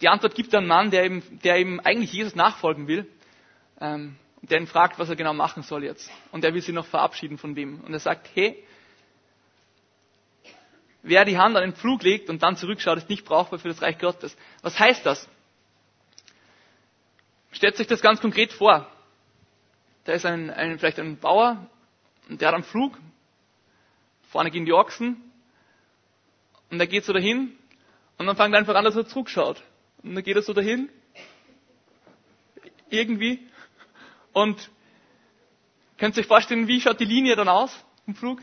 [0.00, 3.06] Die Antwort gibt ein Mann, der eben, der eben eigentlich Jesus nachfolgen will,
[3.80, 6.10] ähm, der ihn fragt, was er genau machen soll jetzt.
[6.30, 7.80] Und er will sich noch verabschieden von dem.
[7.80, 8.62] Und er sagt, hey,
[11.02, 13.82] wer die Hand an den Pflug legt und dann zurückschaut, ist nicht brauchbar für das
[13.82, 14.36] Reich Gottes.
[14.62, 15.28] Was heißt das?
[17.52, 18.90] Stellt euch das ganz konkret vor.
[20.04, 21.66] Da ist ein, ein, vielleicht ein Bauer
[22.28, 22.98] und der hat einen Pflug.
[24.30, 25.16] Vorne gehen die Ochsen.
[26.70, 27.56] Und er geht so dahin
[28.18, 29.62] und dann fängt er einfach an, dass er zurückschaut.
[30.02, 30.88] Und dann geht er so dahin.
[32.90, 33.46] Irgendwie.
[34.32, 34.70] Und
[35.98, 38.40] könnt ihr euch vorstellen, wie schaut die Linie dann aus im Flug?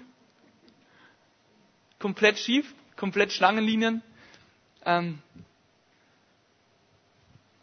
[2.00, 4.02] Komplett schief, komplett Schlangenlinien.
[4.86, 5.19] Ähm,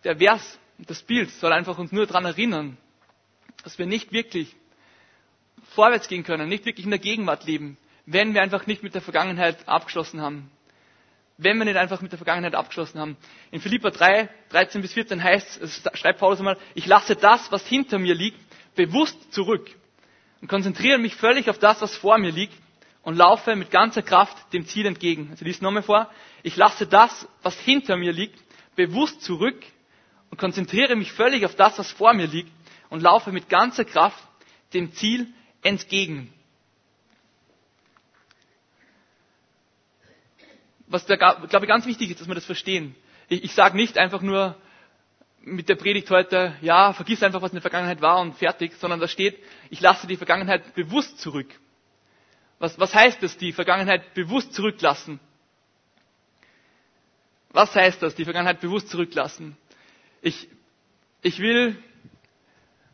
[0.05, 2.77] der Vers, das Bild soll einfach uns nur daran erinnern,
[3.65, 4.55] dass wir nicht wirklich
[5.75, 9.03] vorwärts gehen können, nicht wirklich in der Gegenwart leben, wenn wir einfach nicht mit der
[9.03, 10.51] Vergangenheit abgeschlossen haben
[11.39, 13.17] wenn wir nicht einfach mit der Vergangenheit abgeschlossen haben.
[13.53, 17.65] In Philippa 3, 13 bis 14 heißt es, schreibt Paulus einmal, ich lasse das, was
[17.67, 18.39] hinter mir liegt,
[18.75, 19.71] bewusst zurück
[20.41, 22.55] und konzentriere mich völlig auf das, was vor mir liegt
[23.03, 25.29] und laufe mit ganzer Kraft dem Ziel entgegen.
[25.31, 26.11] Also lies nochmal vor.
[26.43, 28.39] Ich lasse das, was hinter mir liegt,
[28.75, 29.65] bewusst zurück
[30.31, 32.51] und konzentriere mich völlig auf das, was vor mir liegt
[32.91, 34.23] und laufe mit ganzer Kraft
[34.75, 35.27] dem Ziel
[35.63, 36.33] entgegen.
[40.89, 42.95] was da, glaube ich, ganz wichtig ist, dass wir das verstehen.
[43.29, 44.57] Ich, ich sage nicht einfach nur
[45.43, 49.01] mit der Predigt heute, ja, vergiss einfach, was in der Vergangenheit war und fertig, sondern
[49.01, 49.39] da steht,
[49.71, 51.49] ich lasse die Vergangenheit bewusst zurück.
[52.59, 55.21] Was, was heißt das, die Vergangenheit bewusst zurücklassen?
[57.51, 59.57] Was heißt das, die Vergangenheit bewusst zurücklassen?
[60.23, 60.49] Ich,
[61.23, 61.83] ich will,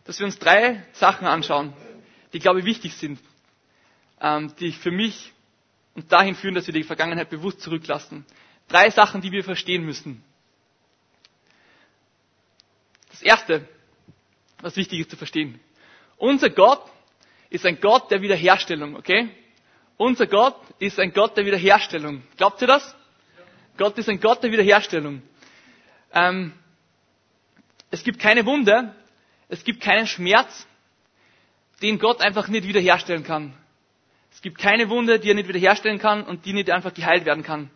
[0.05, 1.73] dass wir uns drei Sachen anschauen,
[2.33, 3.19] die, glaube ich, wichtig sind,
[4.21, 5.33] ähm, die für mich
[5.95, 8.25] und dahin führen, dass wir die Vergangenheit bewusst zurücklassen.
[8.69, 10.23] Drei Sachen, die wir verstehen müssen.
[13.11, 13.69] Das erste,
[14.61, 15.61] was wichtig ist zu verstehen.
[16.17, 16.83] Unser Gott
[17.51, 19.29] ist ein Gott der Wiederherstellung, okay?
[19.97, 22.23] Unser Gott ist ein Gott der Wiederherstellung.
[22.37, 22.95] Glaubt ihr das?
[23.77, 25.23] Gott ist ein Gott der Wiederherstellung.
[26.13, 26.53] Ähm,
[27.91, 28.93] es gibt keine Wunde,
[29.49, 30.67] es gibt keinen Schmerz,
[31.83, 33.53] den Gott einfach nicht wiederherstellen kann.
[34.33, 37.45] Es gibt keine Wunde, die er nicht wiederherstellen kann und die nicht einfach geheilt werden
[37.45, 37.71] kann.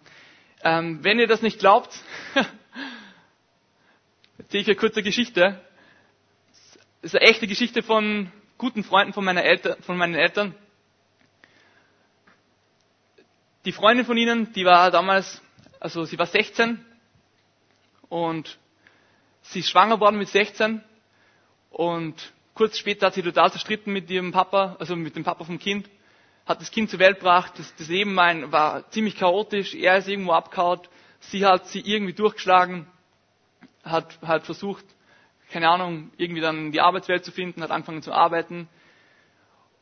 [0.64, 2.00] Ähm, wenn ihr das nicht glaubt,
[4.38, 5.60] erzähle ich eine kurze Geschichte.
[7.02, 10.54] Das ist eine echte Geschichte von guten Freunden von, meiner Eltern, von meinen Eltern.
[13.64, 15.42] Die Freundin von ihnen, die war damals,
[15.78, 16.84] also sie war 16
[18.08, 18.58] und
[19.42, 20.82] sie ist schwanger worden mit 16
[21.70, 22.14] und
[22.54, 25.88] kurz später hat sie total zerstritten mit ihrem Papa, also mit dem Papa vom Kind,
[26.46, 30.32] hat das Kind zur Welt gebracht, das, das Leben war ziemlich chaotisch, er ist irgendwo
[30.32, 30.88] abgehaut,
[31.20, 32.86] sie hat sie irgendwie durchgeschlagen,
[33.84, 34.84] hat halt versucht,
[35.50, 38.68] keine Ahnung, irgendwie dann die Arbeitswelt zu finden, hat angefangen zu arbeiten.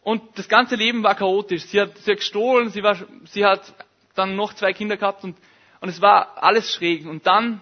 [0.03, 1.65] Und das ganze Leben war chaotisch.
[1.65, 3.75] Sie hat, sie hat gestohlen, sie, war, sie hat
[4.15, 5.37] dann noch zwei Kinder gehabt und,
[5.81, 7.07] und es war alles schräg.
[7.07, 7.61] Und dann,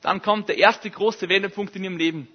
[0.00, 2.28] dann kommt der erste große Wendepunkt in ihrem Leben.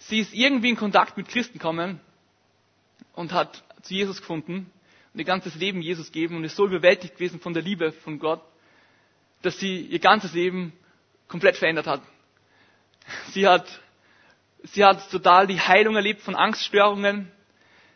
[0.00, 2.00] Sie ist irgendwie in Kontakt mit Christen gekommen
[3.14, 4.70] und hat zu Jesus gefunden
[5.12, 8.18] und ihr ganzes Leben Jesus geben und ist so überwältigt gewesen von der Liebe von
[8.18, 8.42] Gott,
[9.42, 10.72] dass sie ihr ganzes Leben
[11.28, 12.00] komplett verändert hat.
[13.32, 13.66] Sie hat,
[14.64, 17.30] sie hat total die Heilung erlebt von Angststörungen.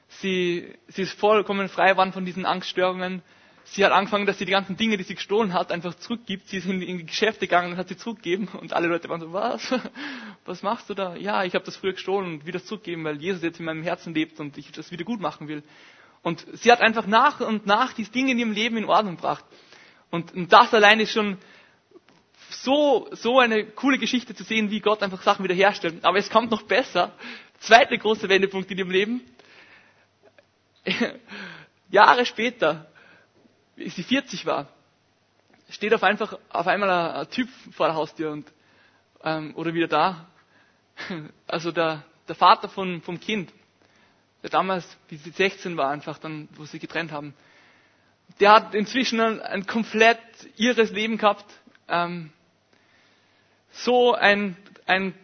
[0.09, 3.23] Sie, sie ist vollkommen frei geworden von diesen Angststörungen.
[3.67, 6.49] Sie hat angefangen, dass sie die ganzen Dinge, die sie gestohlen hat, einfach zurückgibt.
[6.49, 8.49] Sie ist in, die Geschäfte gegangen und hat sie zurückgegeben.
[8.49, 9.75] Und alle Leute waren so, was?
[10.45, 11.17] Was machst du da?
[11.17, 14.13] Ja, ich habe das früher gestohlen und wieder zurückgeben, weil Jesus jetzt in meinem Herzen
[14.13, 15.63] lebt und ich das wieder gut machen will.
[16.23, 19.45] Und sie hat einfach nach und nach diese Dinge in ihrem Leben in Ordnung gebracht.
[20.11, 21.39] Und, das allein ist schon
[22.51, 26.05] so, so eine coole Geschichte zu sehen, wie Gott einfach Sachen wiederherstellt.
[26.05, 27.13] Aber es kommt noch besser.
[27.59, 29.23] Zweite große Wendepunkt in ihrem Leben.
[31.91, 32.91] Jahre später,
[33.77, 34.69] wie sie 40 war,
[35.69, 38.53] steht auf, einfach, auf einmal ein, Typ vor der Haustür und,
[39.23, 40.27] ähm, oder wieder da.
[41.47, 43.53] Also der, der Vater von, vom Kind,
[44.43, 47.35] der damals, wie sie 16 war, einfach dann, wo sie getrennt haben,
[48.41, 50.19] der hat inzwischen ein, ein komplett
[50.57, 51.45] irres Leben gehabt.
[51.89, 52.31] Ähm,
[53.71, 54.57] so ein,
[54.87, 55.15] ein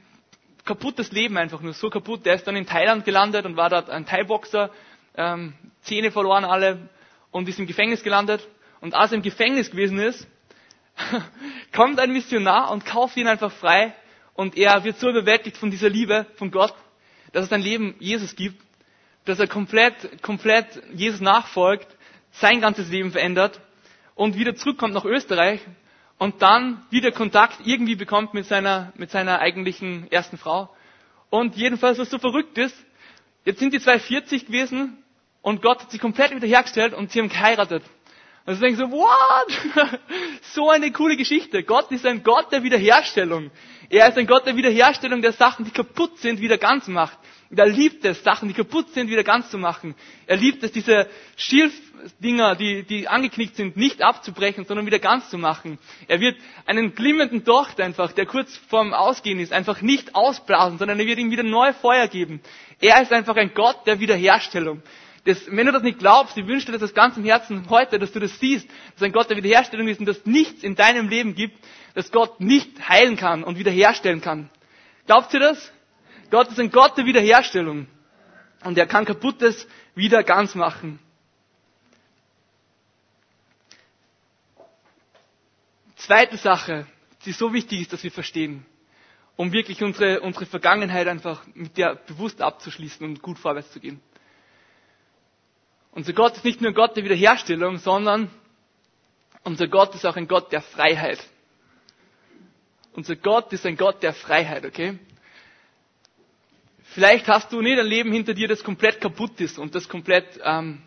[0.65, 2.27] kaputtes Leben einfach nur, so kaputt.
[2.27, 4.71] Der ist dann in Thailand gelandet und war dort ein Thai-Boxer,
[5.17, 6.89] ähm, Zähne verloren alle
[7.31, 8.47] und ist im Gefängnis gelandet.
[8.81, 10.27] Und als er im Gefängnis gewesen ist,
[11.75, 13.95] kommt ein Missionar und kauft ihn einfach frei
[14.35, 16.75] und er wird so überwältigt von dieser Liebe von Gott,
[17.33, 18.61] dass es sein Leben Jesus gibt,
[19.25, 21.87] dass er komplett, komplett Jesus nachfolgt,
[22.33, 23.61] sein ganzes Leben verändert
[24.15, 25.61] und wieder zurückkommt nach Österreich
[26.19, 30.75] und dann wieder Kontakt irgendwie bekommt mit seiner, mit seiner eigentlichen ersten Frau.
[31.31, 32.77] Und jedenfalls, was so verrückt ist,
[33.45, 34.99] jetzt sind die zwei 40 gewesen
[35.43, 37.83] und Gott hat sie komplett wiederhergestellt und sie haben geheiratet.
[38.47, 40.01] Und ich denke so, what?
[40.55, 41.63] so eine coole Geschichte.
[41.63, 43.51] Gott ist ein Gott der Wiederherstellung.
[43.91, 47.19] Er ist ein Gott der Wiederherstellung, der Sachen, die kaputt sind, wieder ganz macht.
[47.51, 49.97] Und er liebt es, Sachen, die kaputt sind, wieder ganz zu machen.
[50.27, 55.37] Er liebt es, diese Schilfdinger, die, die angeknickt sind, nicht abzubrechen, sondern wieder ganz zu
[55.37, 55.79] machen.
[56.07, 61.01] Er wird einen glimmenden Docht einfach, der kurz vorm Ausgehen ist, einfach nicht ausblasen, sondern
[61.01, 62.41] er wird ihm wieder neue Feuer geben.
[62.81, 64.83] Er ist einfach ein Gott der Wiederherstellung.
[65.25, 68.13] Das, wenn du das nicht glaubst, ich wünsche dir das aus ganzem Herzen heute, dass
[68.13, 71.35] du das siehst, dass ein Gott der Wiederherstellung ist und dass nichts in deinem Leben
[71.35, 71.59] gibt,
[71.95, 74.49] das Gott nicht heilen kann und wiederherstellen kann.
[75.07, 75.73] Glaubt ihr das?
[76.31, 77.87] Gott ist ein Gott der Wiederherstellung.
[78.65, 80.99] Und er kann Kaputtes wieder ganz machen.
[85.97, 86.87] Zweite Sache,
[87.25, 88.65] die so wichtig ist, dass wir verstehen,
[89.37, 94.01] um wirklich unsere, unsere Vergangenheit einfach mit der bewusst abzuschließen und gut vorwärts zu gehen.
[95.93, 98.31] Unser Gott ist nicht nur ein Gott der Wiederherstellung, sondern
[99.43, 101.19] unser Gott ist auch ein Gott der Freiheit.
[102.93, 104.99] Unser Gott ist ein Gott der Freiheit, okay?
[106.83, 110.41] Vielleicht hast du nicht ein Leben hinter dir, das komplett kaputt ist und das komplett
[110.43, 110.83] ähm,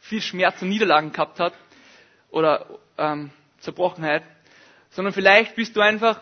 [0.00, 1.54] viel Schmerz und Niederlagen gehabt hat
[2.30, 2.66] oder
[2.98, 3.30] ähm,
[3.60, 4.24] Zerbrochenheit,
[4.90, 6.20] sondern vielleicht bist du einfach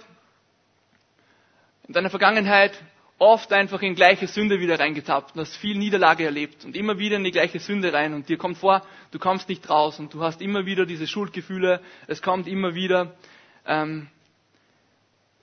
[1.89, 2.73] in deiner Vergangenheit
[3.23, 7.17] oft einfach in gleiche Sünde wieder reingetappt und hast viel Niederlage erlebt und immer wieder
[7.17, 10.23] in die gleiche Sünde rein und dir kommt vor, du kommst nicht raus und du
[10.23, 13.15] hast immer wieder diese Schuldgefühle, es kommt immer wieder
[13.67, 14.09] ähm,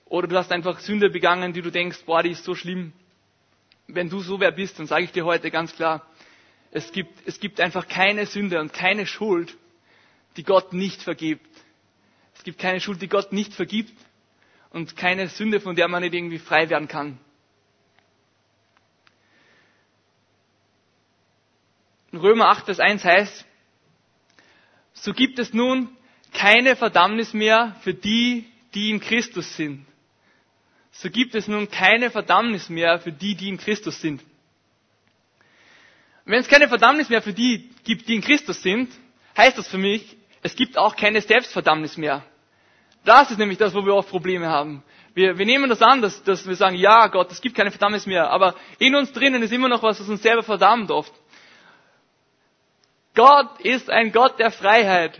[0.06, 2.92] oder du hast einfach Sünde begangen, die du denkst, boah, die ist so schlimm
[3.94, 6.06] wenn du so wer bist, dann sage ich dir heute ganz klar,
[6.70, 9.56] es gibt, es gibt einfach keine Sünde und keine Schuld,
[10.36, 11.46] die Gott nicht vergibt.
[12.36, 13.92] Es gibt keine Schuld, die Gott nicht vergibt
[14.70, 17.18] und keine Sünde, von der man nicht irgendwie frei werden kann.
[22.12, 23.44] In Römer 8, Vers 1 heißt,
[24.92, 25.88] so gibt es nun
[26.32, 28.44] keine Verdammnis mehr für die,
[28.74, 29.86] die in Christus sind.
[30.92, 34.22] So gibt es nun keine Verdammnis mehr für die, die in Christus sind.
[36.24, 38.90] Wenn es keine Verdammnis mehr für die gibt, die in Christus sind,
[39.36, 42.24] heißt das für mich, es gibt auch keine Selbstverdammnis mehr.
[43.04, 44.82] Das ist nämlich das, wo wir oft Probleme haben.
[45.14, 48.06] Wir, wir nehmen das an, dass, dass wir sagen, ja Gott, es gibt keine Verdammnis
[48.06, 51.12] mehr, aber in uns drinnen ist immer noch was, was uns selber verdammt oft.
[53.14, 55.18] Gott ist ein Gott der Freiheit.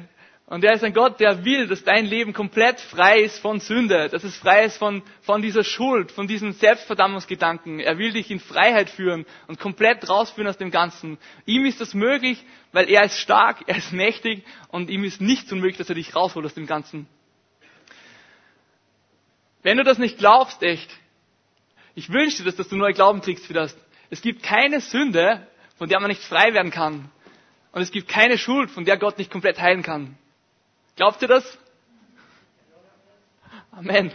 [0.50, 4.08] Und er ist ein Gott, der will, dass dein Leben komplett frei ist von Sünde,
[4.08, 7.78] dass es frei ist von, von dieser Schuld, von diesen Selbstverdammungsgedanken.
[7.78, 11.18] Er will dich in Freiheit führen und komplett rausführen aus dem Ganzen.
[11.46, 15.52] Ihm ist das möglich, weil er ist stark, er ist mächtig und ihm ist nichts
[15.52, 17.06] unmöglich, dass er dich rausholt aus dem Ganzen.
[19.62, 20.90] Wenn du das nicht glaubst, echt,
[21.94, 23.76] ich wünsche dir, dass, du neue Glauben kriegst für das.
[24.10, 25.46] Es gibt keine Sünde,
[25.78, 27.08] von der man nicht frei werden kann.
[27.72, 30.16] Und es gibt keine Schuld, von der Gott nicht komplett heilen kann.
[30.96, 31.58] Glaubt ihr das?
[33.70, 34.12] Amen.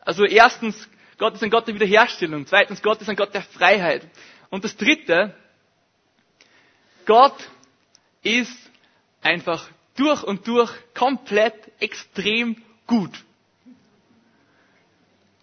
[0.00, 0.88] Also erstens,
[1.18, 2.46] Gott ist ein Gott der Wiederherstellung.
[2.46, 4.08] Zweitens, Gott ist ein Gott der Freiheit.
[4.50, 5.34] Und das dritte,
[7.06, 7.36] Gott
[8.22, 8.56] ist
[9.22, 13.24] einfach durch und durch komplett extrem gut.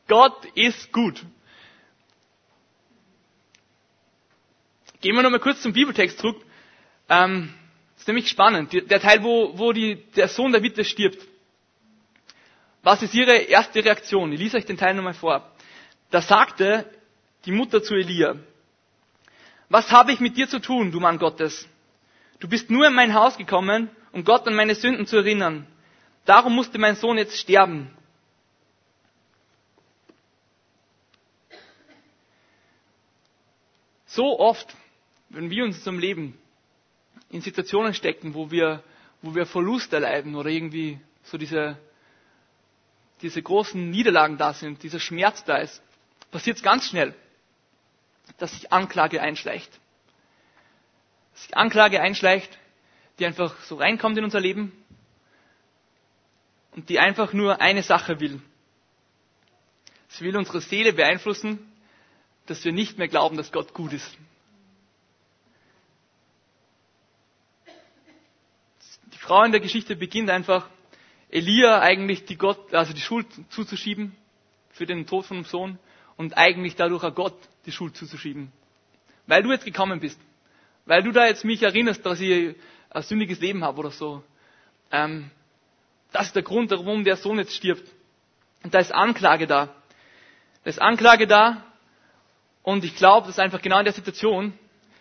[0.07, 1.23] Gott ist gut.
[5.01, 6.41] Gehen wir nochmal kurz zum Bibeltext zurück.
[7.13, 7.53] Ähm,
[7.97, 8.73] ist nämlich spannend.
[8.73, 11.19] Der Teil, wo, wo die, der Sohn der Witwe stirbt.
[12.81, 14.31] Was ist ihre erste Reaktion?
[14.33, 15.49] Ich lese euch den Teil nochmal vor.
[16.09, 16.85] Da sagte
[17.45, 18.35] die Mutter zu Elia,
[19.69, 21.67] was habe ich mit dir zu tun, du Mann Gottes?
[22.39, 25.65] Du bist nur in mein Haus gekommen, um Gott an meine Sünden zu erinnern.
[26.25, 27.89] Darum musste mein Sohn jetzt sterben.
[34.05, 34.75] So oft,
[35.29, 36.37] wenn wir uns unserem Leben
[37.33, 38.83] in Situationen stecken, wo wir,
[39.23, 41.77] wo wir Verlust erleiden oder irgendwie so diese,
[43.23, 45.81] diese großen Niederlagen da sind, dieser Schmerz da ist,
[46.31, 47.15] passiert es ganz schnell,
[48.37, 49.71] dass sich Anklage einschleicht.
[51.33, 52.59] Dass sich Anklage einschleicht,
[53.17, 54.71] die einfach so reinkommt in unser Leben
[56.75, 58.39] und die einfach nur eine Sache will.
[60.07, 61.57] Sie will unsere Seele beeinflussen,
[62.45, 64.17] dass wir nicht mehr glauben, dass Gott gut ist.
[69.23, 70.67] Frau in der Geschichte beginnt einfach,
[71.29, 74.13] Elia eigentlich die Gott, also die Schuld zuzuschieben
[74.71, 75.79] für den Tod von dem Sohn
[76.17, 77.33] und eigentlich dadurch auch Gott
[77.65, 78.51] die Schuld zuzuschieben.
[79.25, 80.19] Weil du jetzt gekommen bist.
[80.85, 82.53] Weil du da jetzt mich erinnerst, dass ich
[82.89, 84.21] ein sündiges Leben habe oder so.
[84.91, 85.31] Ähm,
[86.11, 87.89] das ist der Grund, warum der Sohn jetzt stirbt.
[88.61, 89.67] Und da ist Anklage da.
[90.65, 91.63] Da ist Anklage da.
[92.61, 94.51] Und ich glaube, dass einfach genau in der Situation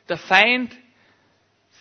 [0.08, 0.76] der Feind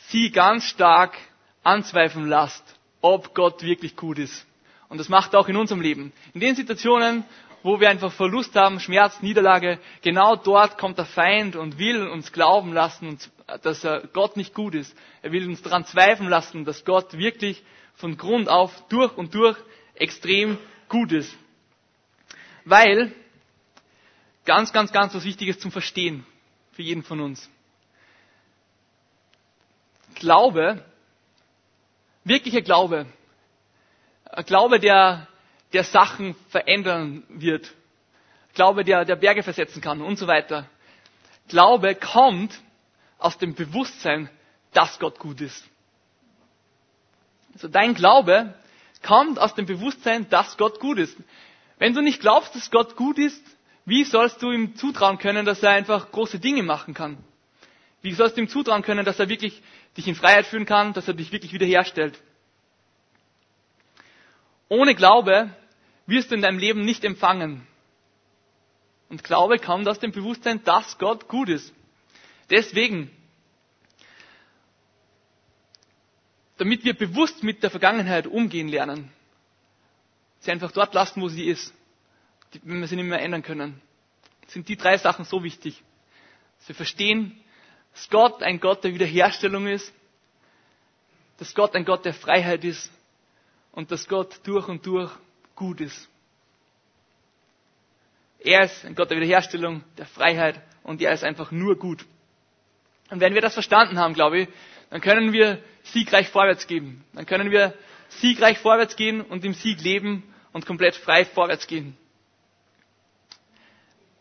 [0.08, 1.16] sie ganz stark
[1.64, 2.64] anzweifeln lasst,
[3.02, 4.46] ob Gott wirklich gut ist.
[4.90, 6.12] Und das macht er auch in unserem Leben.
[6.34, 7.24] In den Situationen,
[7.64, 12.32] wo wir einfach Verlust haben, Schmerz, Niederlage, genau dort kommt der Feind und will uns
[12.34, 13.18] glauben lassen,
[13.64, 14.96] dass er Gott nicht gut ist.
[15.22, 17.64] Er will uns daran zweifeln lassen, dass Gott wirklich
[17.96, 19.58] von Grund auf durch und durch
[19.96, 20.58] extrem
[20.90, 21.36] gut ist.
[22.66, 23.12] Weil,
[24.46, 26.26] ganz, ganz, ganz was Wichtiges zum Verstehen
[26.74, 27.50] für jeden von uns.
[30.16, 30.84] Glaube
[32.24, 33.06] Wirklicher Glaube.
[34.26, 35.28] Ein Glaube, der,
[35.74, 37.74] der Sachen verändern wird.
[38.54, 40.68] Glaube, der, der Berge versetzen kann und so weiter.
[41.48, 42.54] Glaube kommt
[43.18, 44.30] aus dem Bewusstsein,
[44.74, 45.68] dass Gott gut ist.
[47.54, 48.54] Also dein Glaube
[49.04, 51.18] kommt aus dem Bewusstsein, dass Gott gut ist.
[51.78, 53.44] Wenn du nicht glaubst, dass Gott gut ist,
[53.86, 57.18] wie sollst du ihm zutrauen können, dass er einfach große Dinge machen kann?
[58.02, 59.62] Wie sollst du ihm zutrauen können, dass er wirklich
[59.98, 62.20] dich in Freiheit führen kann, dass er dich wirklich wiederherstellt?
[64.70, 65.50] Ohne Glaube
[66.06, 67.68] wirst du in deinem Leben nicht empfangen.
[69.10, 71.74] Und Glaube kommt aus dem Bewusstsein, dass Gott gut ist.
[72.50, 73.12] Deswegen,
[76.58, 79.12] damit wir bewusst mit der Vergangenheit umgehen lernen,
[80.40, 81.74] sie einfach dort lassen, wo sie ist,
[82.64, 83.82] wenn wir sie nicht mehr ändern können,
[84.48, 85.82] sind die drei Sachen so wichtig.
[86.60, 87.38] Dass wir verstehen,
[87.94, 89.94] dass Gott ein Gott der Wiederherstellung ist,
[91.38, 92.92] dass Gott ein Gott der Freiheit ist
[93.72, 95.12] und dass Gott durch und durch
[95.56, 96.08] gut ist.
[98.40, 102.06] Er ist ein Gott der Wiederherstellung, der Freiheit und er ist einfach nur gut.
[103.10, 104.48] Und wenn wir das verstanden haben, glaube ich,
[104.90, 107.04] dann können wir siegreich vorwärts gehen.
[107.14, 107.74] Dann können wir
[108.10, 110.24] siegreich vorwärts gehen und im Sieg leben
[110.54, 111.96] und komplett frei vorwärts gehen.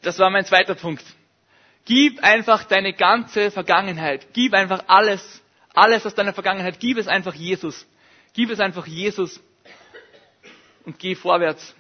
[0.02, 1.04] Das war mein zweiter Punkt.
[1.84, 4.28] Gib einfach deine ganze Vergangenheit.
[4.32, 5.42] Gib einfach alles
[5.74, 7.86] alles aus deiner Vergangenheit, gib es einfach Jesus.
[8.32, 9.40] Gib es einfach Jesus
[10.84, 11.74] und geh vorwärts.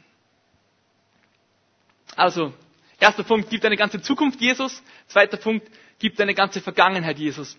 [2.16, 2.52] Also,
[2.98, 4.82] erster Punkt, gib deine ganze Zukunft Jesus.
[5.06, 7.56] Zweiter Punkt, gib deine ganze Vergangenheit Jesus.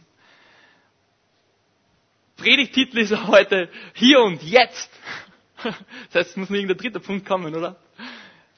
[2.37, 4.89] Predigtitel ist heute hier und jetzt.
[6.11, 7.75] Das heißt, es muss nur irgendein dritter Punkt kommen, oder?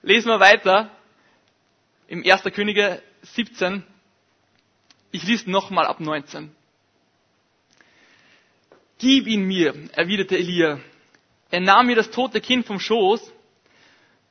[0.03, 0.89] Lesen wir weiter
[2.07, 2.43] im 1.
[2.53, 3.83] Könige 17.
[5.11, 6.51] Ich lese nochmal ab 19.
[8.99, 10.79] Gib ihn mir, erwiderte Elia.
[11.51, 13.31] Er nahm mir das tote Kind vom Schoß,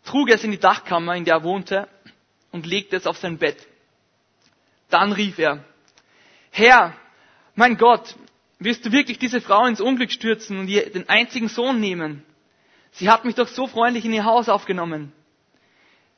[0.05, 1.89] trug es in die Dachkammer, in der er wohnte,
[2.51, 3.67] und legte es auf sein Bett.
[4.91, 5.65] Dann rief er,
[6.51, 6.95] Herr,
[7.55, 8.15] mein Gott,
[8.59, 12.25] wirst du wirklich diese Frau ins Unglück stürzen und ihr den einzigen Sohn nehmen?
[12.93, 15.13] Sie hat mich doch so freundlich in ihr Haus aufgenommen.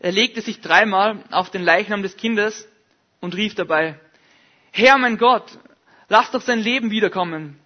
[0.05, 2.69] Er legte sich dreimal auf den Leichnam des Kindes
[3.23, 3.99] und rief dabei,
[4.71, 5.59] Herr mein Gott,
[6.11, 7.59] lass doch sein Leben wiederkommen.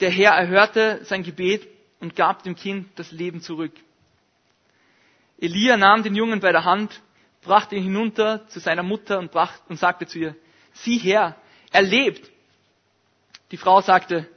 [0.00, 1.66] Der Herr erhörte sein Gebet
[1.98, 3.72] und gab dem Kind das Leben zurück.
[5.40, 7.00] Elia nahm den Jungen bei der Hand,
[7.40, 10.36] brachte ihn hinunter zu seiner Mutter und, brachte, und sagte zu ihr,
[10.74, 11.36] sieh her,
[11.72, 12.30] er lebt.
[13.50, 14.28] Die Frau sagte,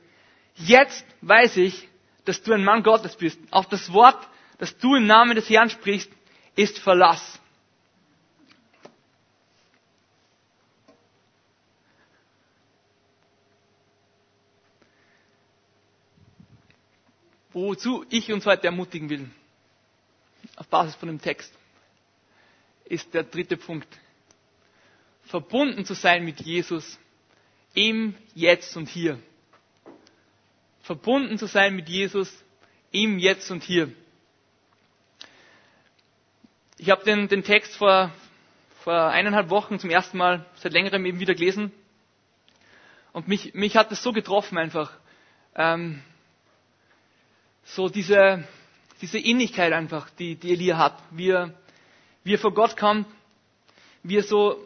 [0.56, 1.90] jetzt weiß ich,
[2.24, 3.42] dass du ein Mann Gottes bist.
[3.52, 4.26] Auf das Wort,
[4.58, 6.10] das du im Namen des Herrn sprichst,
[6.60, 7.40] ist Verlass.
[17.54, 19.30] Wozu ich uns heute ermutigen will,
[20.58, 21.54] auf Basis von dem Text,
[22.84, 23.88] ist der dritte Punkt.
[25.24, 27.00] Verbunden zu sein mit Jesus
[27.74, 29.18] im Jetzt und Hier.
[30.82, 32.30] Verbunden zu sein mit Jesus
[32.92, 33.94] im Jetzt und Hier.
[36.82, 38.10] Ich habe den, den Text vor,
[38.86, 41.74] vor eineinhalb Wochen zum ersten Mal seit längerem eben wieder gelesen.
[43.12, 44.94] Und mich, mich hat es so getroffen einfach.
[45.56, 46.02] Ähm,
[47.66, 48.48] so diese,
[49.02, 50.98] diese Innigkeit einfach, die, die Elia hat.
[51.12, 51.54] Wie er,
[52.24, 53.08] wie er vor Gott kommt,
[54.04, 54.58] wie er so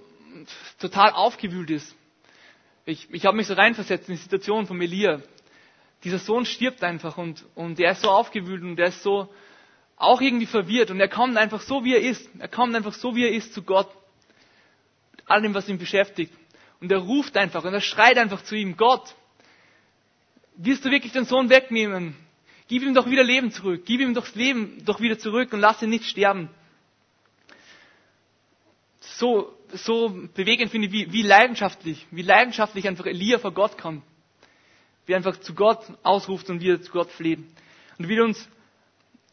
[0.80, 1.96] total aufgewühlt ist.
[2.86, 5.20] Ich, ich habe mich so reinversetzt in die Situation von Elia.
[6.04, 9.34] Dieser Sohn stirbt einfach und, und er ist so aufgewühlt und er ist so
[9.98, 12.30] auch irgendwie verwirrt und er kommt einfach so, wie er ist.
[12.40, 13.90] Er kommt einfach so, wie er ist zu Gott.
[15.16, 16.34] Mit allem, was ihn beschäftigt.
[16.82, 19.16] Und er ruft einfach und er schreit einfach zu ihm, Gott,
[20.56, 22.16] wirst du wirklich den Sohn wegnehmen?
[22.68, 23.84] Gib ihm doch wieder Leben zurück.
[23.86, 26.50] Gib ihm doch das Leben doch wieder zurück und lass ihn nicht sterben.
[29.00, 34.04] So, so bewegend finde ich, wie, wie leidenschaftlich, wie leidenschaftlich einfach Elia vor Gott kommt.
[35.06, 37.40] Wie er einfach zu Gott ausruft und wieder zu Gott fleht.
[37.40, 38.50] Und ich will uns,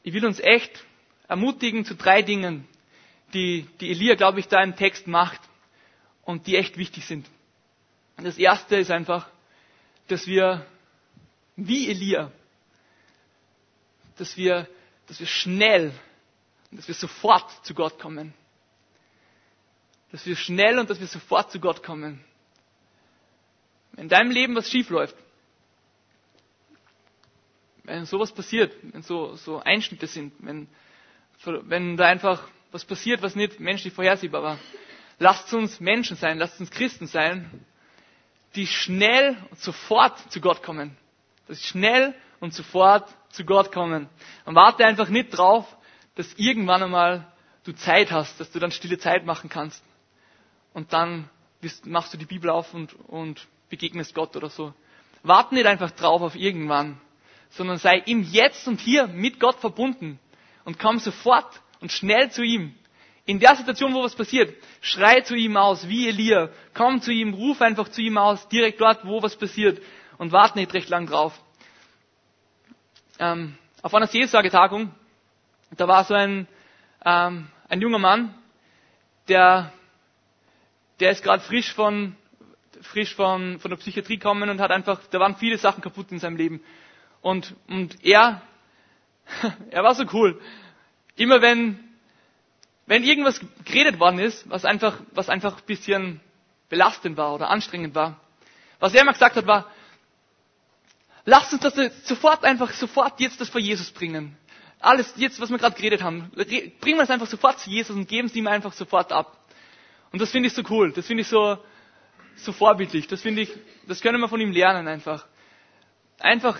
[0.02, 0.84] ich will uns echt
[1.28, 2.66] ermutigen zu drei Dingen,
[3.34, 5.40] die, die Elia, glaube ich, da im Text macht
[6.22, 7.28] und die echt wichtig sind.
[8.16, 9.28] Und das erste ist einfach,
[10.08, 10.66] dass wir
[11.56, 12.32] wie Elia
[14.20, 14.68] dass wir,
[15.06, 15.92] dass wir schnell
[16.70, 18.34] und dass wir sofort zu Gott kommen.
[20.12, 22.22] Dass wir schnell und dass wir sofort zu Gott kommen.
[23.92, 25.16] Wenn in deinem Leben was schief läuft,
[27.90, 30.68] wenn sowas passiert, wenn so, so Einschnitte sind, wenn,
[31.44, 34.58] wenn da einfach was passiert, was nicht menschlich vorhersehbar war,
[35.18, 37.64] lasst uns Menschen sein, lasst uns Christen sein,
[38.54, 40.96] die schnell und sofort zu Gott kommen.
[41.48, 44.08] Sie schnell und sofort zu Gott kommen.
[44.44, 45.66] Und warte einfach nicht drauf,
[46.14, 47.26] dass irgendwann einmal
[47.64, 49.82] du Zeit hast, dass du dann stille Zeit machen kannst.
[50.72, 51.28] Und dann
[51.84, 54.74] machst du die Bibel auf und, und begegnest Gott oder so.
[55.22, 57.00] Warte nicht einfach drauf auf irgendwann,
[57.50, 60.18] sondern sei im Jetzt und Hier mit Gott verbunden
[60.64, 62.74] und komm sofort und schnell zu ihm.
[63.26, 66.48] In der Situation, wo was passiert, schrei zu ihm aus, wie Elia.
[66.74, 69.80] Komm zu ihm, ruf einfach zu ihm aus, direkt dort, wo was passiert
[70.18, 71.38] und warte nicht recht lang drauf
[73.20, 74.90] ähm, auf einer Seelsorgetagung,
[75.76, 76.48] da war so ein,
[77.04, 78.34] ähm, ein junger Mann,
[79.28, 79.72] der,
[80.98, 82.16] der ist gerade frisch von,
[82.80, 86.18] frisch von, von der Psychiatrie gekommen und hat einfach, da waren viele Sachen kaputt in
[86.18, 86.62] seinem Leben.
[87.22, 88.42] Und, und er,
[89.70, 90.40] er war so cool.
[91.16, 91.78] Immer wenn,
[92.86, 96.20] wenn irgendwas geredet worden ist, was einfach, was einfach ein bisschen
[96.68, 98.20] belastend war oder anstrengend war,
[98.78, 99.66] was er immer gesagt hat, war,
[101.24, 101.74] Lasst uns das
[102.06, 104.36] sofort einfach, sofort jetzt das vor Jesus bringen.
[104.80, 108.08] Alles jetzt, was wir gerade geredet haben, bringen wir es einfach sofort zu Jesus und
[108.08, 109.36] geben es ihm einfach sofort ab.
[110.12, 110.92] Und das finde ich so cool.
[110.92, 111.58] Das finde ich so,
[112.36, 113.06] so vorbildlich.
[113.06, 113.50] Das finde ich,
[113.86, 115.26] das können wir von ihm lernen einfach.
[116.18, 116.58] Einfach,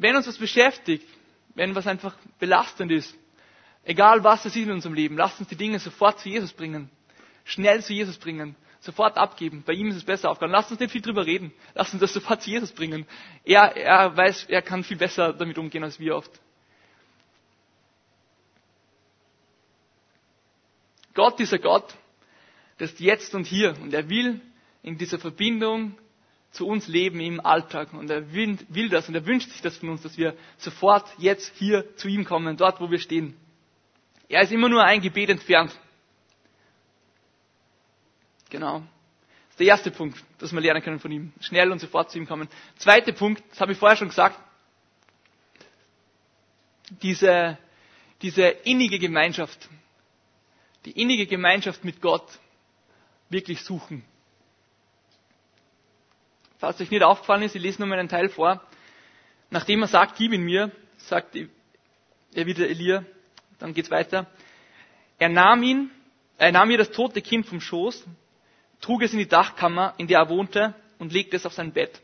[0.00, 1.06] wenn uns was beschäftigt,
[1.54, 3.14] wenn was einfach belastend ist,
[3.84, 6.90] egal was es ist in unserem Leben, lasst uns die Dinge sofort zu Jesus bringen.
[7.44, 8.56] Schnell zu Jesus bringen.
[8.82, 9.62] sofort abgeben.
[9.66, 10.52] Bei ihm ist es besser aufgegangen.
[10.52, 11.52] Lasst uns nicht viel drüber reden.
[11.74, 13.06] Lasst uns das sofort zu Jesus bringen.
[13.44, 16.30] Er, er weiß, er kann viel besser damit umgehen als wir oft.
[21.12, 21.94] Gott ist ein Gott,
[22.78, 23.76] ist jetzt und hier.
[23.82, 24.40] Und er will
[24.82, 25.98] in dieser Verbindung
[26.50, 27.92] zu uns leben im Alltag.
[27.92, 31.06] Und er will, will das und er wünscht sich das von uns, dass wir sofort
[31.18, 33.36] jetzt hier zu ihm kommen, dort wo wir stehen.
[34.28, 35.76] Er ist immer nur ein Gebet entfernt.
[38.50, 38.78] Genau.
[38.80, 41.32] Das ist der erste Punkt, dass wir lernen können von ihm.
[41.40, 42.48] Schnell und sofort zu ihm kommen.
[42.76, 44.38] Zweiter Punkt, das habe ich vorher schon gesagt.
[47.02, 47.58] Diese,
[48.22, 49.68] diese innige Gemeinschaft.
[50.84, 52.26] Die innige Gemeinschaft mit Gott
[53.28, 54.04] wirklich suchen.
[56.60, 58.60] Falls euch nicht aufgefallen ist, ich lese nur mal einen Teil vor.
[59.48, 63.02] Nachdem er sagt, gib ihn mir, sagt er wieder Elia,
[63.58, 64.26] dann geht's weiter.
[65.18, 65.90] Er nahm ihn,
[66.36, 68.04] er nahm ihr das tote Kind vom Schoß,
[68.82, 72.02] trug es in die Dachkammer, in der er wohnte, und legte es auf sein Bett.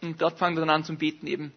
[0.00, 1.52] Und dort fang er dann an zum Beten eben.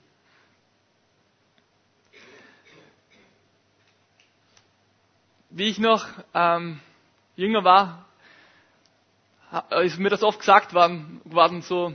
[5.51, 6.79] Wie ich noch ähm,
[7.35, 8.05] jünger war,
[9.83, 11.93] ist mir das oft gesagt worden, worden so,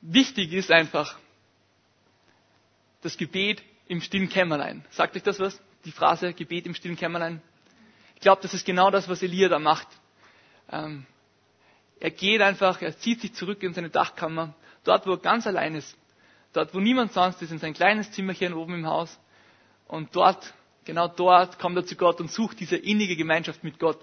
[0.00, 1.18] wichtig ist einfach
[3.02, 4.84] das Gebet im stillen Kämmerlein.
[4.90, 5.60] Sagt euch das was?
[5.84, 7.42] Die Phrase Gebet im stillen Kämmerlein?
[8.14, 9.88] Ich glaube, das ist genau das, was Elia da macht.
[10.70, 11.06] Ähm,
[12.00, 14.54] er geht einfach, er zieht sich zurück in seine Dachkammer,
[14.84, 15.96] dort, wo er ganz allein ist,
[16.52, 19.18] dort, wo niemand sonst ist, in sein kleines Zimmerchen oben im Haus.
[19.88, 20.54] Und dort,
[20.84, 23.98] genau dort, kommt er zu Gott und sucht diese innige Gemeinschaft mit Gott.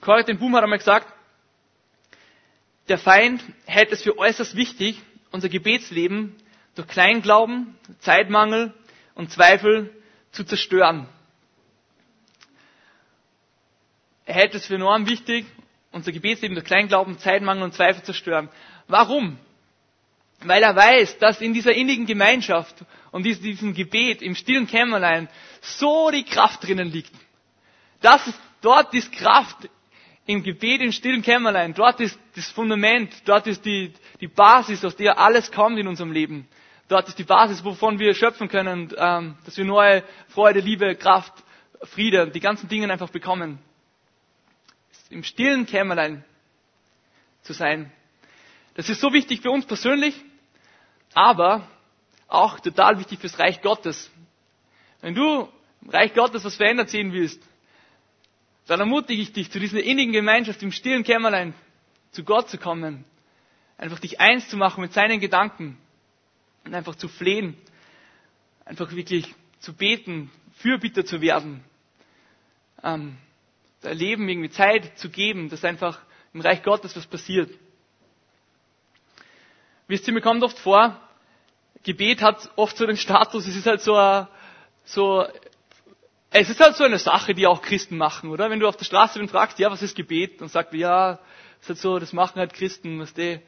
[0.00, 1.12] Corrie den Boom hat einmal gesagt,
[2.88, 6.34] der Feind hält es für äußerst wichtig, unser Gebetsleben
[6.74, 8.72] durch Kleinglauben, Zeitmangel
[9.14, 9.92] und Zweifel
[10.32, 11.06] zu zerstören.
[14.24, 15.46] Er hält es für enorm wichtig,
[15.90, 18.48] unser Gebetsleben durch Kleinglauben, Zeitmangel und Zweifel zu zerstören.
[18.86, 19.38] Warum?
[20.40, 22.76] Weil er weiß, dass in dieser innigen Gemeinschaft
[23.10, 25.28] und diesem Gebet im stillen Kämmerlein
[25.60, 27.12] so die Kraft drinnen liegt.
[28.00, 29.68] Das ist, dort ist Kraft
[30.28, 31.72] im Gebet im stillen Kämmerlein.
[31.72, 36.12] Dort ist das Fundament, dort ist die, die Basis, aus der alles kommt in unserem
[36.12, 36.46] Leben.
[36.88, 41.32] Dort ist die Basis, wovon wir schöpfen können, ähm, dass wir neue Freude, Liebe, Kraft,
[41.82, 43.58] Friede, die ganzen Dinge einfach bekommen.
[45.08, 46.22] Im stillen Kämmerlein
[47.40, 47.90] zu sein.
[48.74, 50.14] Das ist so wichtig für uns persönlich,
[51.14, 51.66] aber
[52.26, 54.10] auch total wichtig fürs Reich Gottes.
[55.00, 55.48] Wenn du
[55.80, 57.42] im Reich Gottes was verändert sehen willst,
[58.68, 61.54] dann ermutige ich dich, zu dieser innigen Gemeinschaft im stillen Kämmerlein
[62.12, 63.04] zu Gott zu kommen.
[63.78, 65.78] Einfach dich eins zu machen mit seinen Gedanken
[66.64, 67.56] und einfach zu flehen,
[68.66, 71.64] einfach wirklich zu beten, Fürbitter zu werden,
[72.82, 73.16] ähm,
[73.82, 76.00] Leben irgendwie Zeit zu geben, dass einfach
[76.34, 77.50] im Reich Gottes was passiert.
[79.86, 81.00] Wisst ihr, mir kommt oft vor,
[81.84, 84.26] Gebet hat oft so den Status, es ist halt so,
[84.84, 85.24] so
[86.30, 88.50] es ist halt so eine Sache, die auch Christen machen, oder?
[88.50, 90.40] Wenn du auf der Straße den fragst, ja, was ist Gebet?
[90.40, 91.18] Dann sagt ja,
[91.60, 93.40] ist halt so, das machen halt Christen, was die,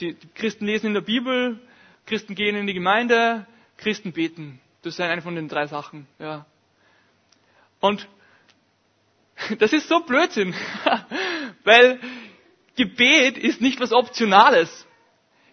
[0.00, 1.58] die Christen lesen in der Bibel,
[2.04, 3.46] Christen gehen in die Gemeinde,
[3.78, 4.60] Christen beten.
[4.82, 6.46] Das ist eine von den drei Sachen, ja.
[7.80, 8.06] Und
[9.58, 10.54] das ist so Blödsinn,
[11.64, 12.00] weil
[12.76, 14.86] Gebet ist nicht was Optionales.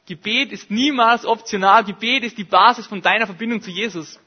[0.06, 1.86] Gebet ist niemals optional.
[1.86, 4.20] Gebet ist die Basis von deiner Verbindung zu Jesus.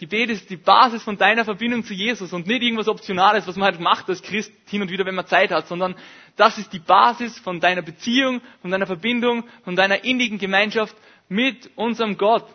[0.00, 3.66] Gebet ist die Basis von deiner Verbindung zu Jesus und nicht irgendwas Optionales, was man
[3.70, 5.94] halt macht als Christ hin und wieder, wenn man Zeit hat, sondern
[6.36, 10.96] das ist die Basis von deiner Beziehung, von deiner Verbindung, von deiner innigen Gemeinschaft
[11.28, 12.46] mit unserem Gott.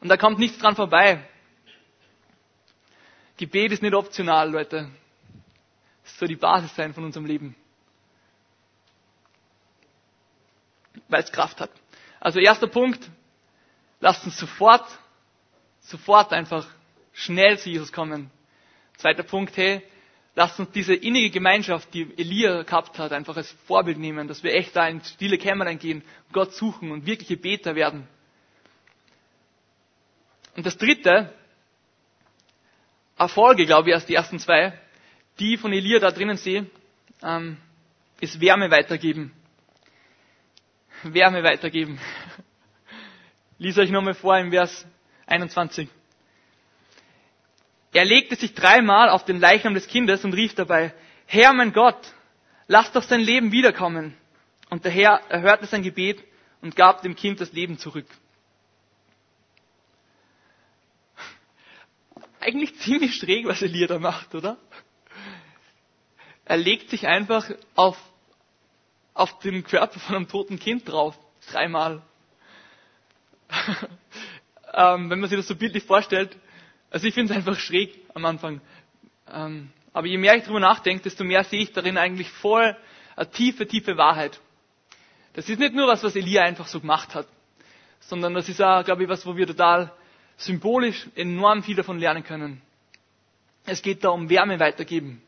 [0.00, 1.24] Und da kommt nichts dran vorbei.
[3.36, 4.90] Gebet ist nicht optional, Leute.
[6.04, 7.54] Es soll die Basis sein von unserem Leben.
[11.06, 11.70] Weil es Kraft hat.
[12.18, 13.08] Also erster Punkt,
[14.00, 14.84] lasst uns sofort,
[15.82, 16.66] sofort einfach
[17.12, 18.30] schnell zu Jesus kommen.
[18.96, 19.82] Zweiter Punkt, hey,
[20.34, 24.54] lasst uns diese innige Gemeinschaft, die Elia gehabt hat, einfach als Vorbild nehmen, dass wir
[24.54, 26.02] echt da in stille Kämmerlein gehen,
[26.32, 28.06] Gott suchen und wirkliche Beter werden.
[30.56, 31.32] Und das dritte,
[33.16, 34.78] Erfolge, glaube ich, erst die ersten zwei,
[35.38, 36.66] die von Elia da drinnen sehe,
[37.22, 37.56] ähm,
[38.20, 39.32] ist Wärme weitergeben.
[41.02, 41.98] Wärme weitergeben.
[43.58, 44.86] Lies euch nochmal vor im Vers
[45.26, 45.88] 21.
[47.92, 50.94] Er legte sich dreimal auf den Leichnam des Kindes und rief dabei,
[51.26, 52.14] Herr mein Gott,
[52.66, 54.16] lass doch sein Leben wiederkommen.
[54.70, 56.22] Und der Herr erhörte sein Gebet
[56.62, 58.06] und gab dem Kind das Leben zurück.
[62.42, 64.56] eigentlich ziemlich schräg, was Elia da macht, oder?
[66.44, 67.96] Er legt sich einfach auf,
[69.14, 71.16] auf den Körper von einem toten Kind drauf.
[71.50, 72.02] Dreimal.
[74.72, 76.36] Ähm, wenn man sich das so bildlich vorstellt.
[76.90, 78.60] Also ich finde es einfach schräg am Anfang.
[79.30, 82.76] Ähm, aber je mehr ich darüber nachdenke, desto mehr sehe ich darin eigentlich voll
[83.16, 84.40] eine tiefe, tiefe Wahrheit.
[85.34, 87.26] Das ist nicht nur was, was Elia einfach so gemacht hat,
[88.00, 89.92] sondern das ist auch, glaube ich, was, wo wir total
[90.36, 92.60] symbolisch enorm viel davon lernen können.
[93.64, 95.22] Es geht da um Wärme weitergeben.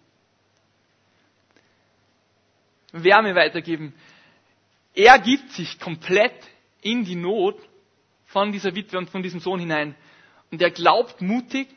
[2.93, 3.95] Wärme weitergeben.
[4.95, 6.35] Er gibt sich komplett
[6.83, 7.57] in die Not
[8.35, 9.95] von dieser Witwe und von diesem Sohn hinein.
[10.51, 11.69] Und er glaubt mutig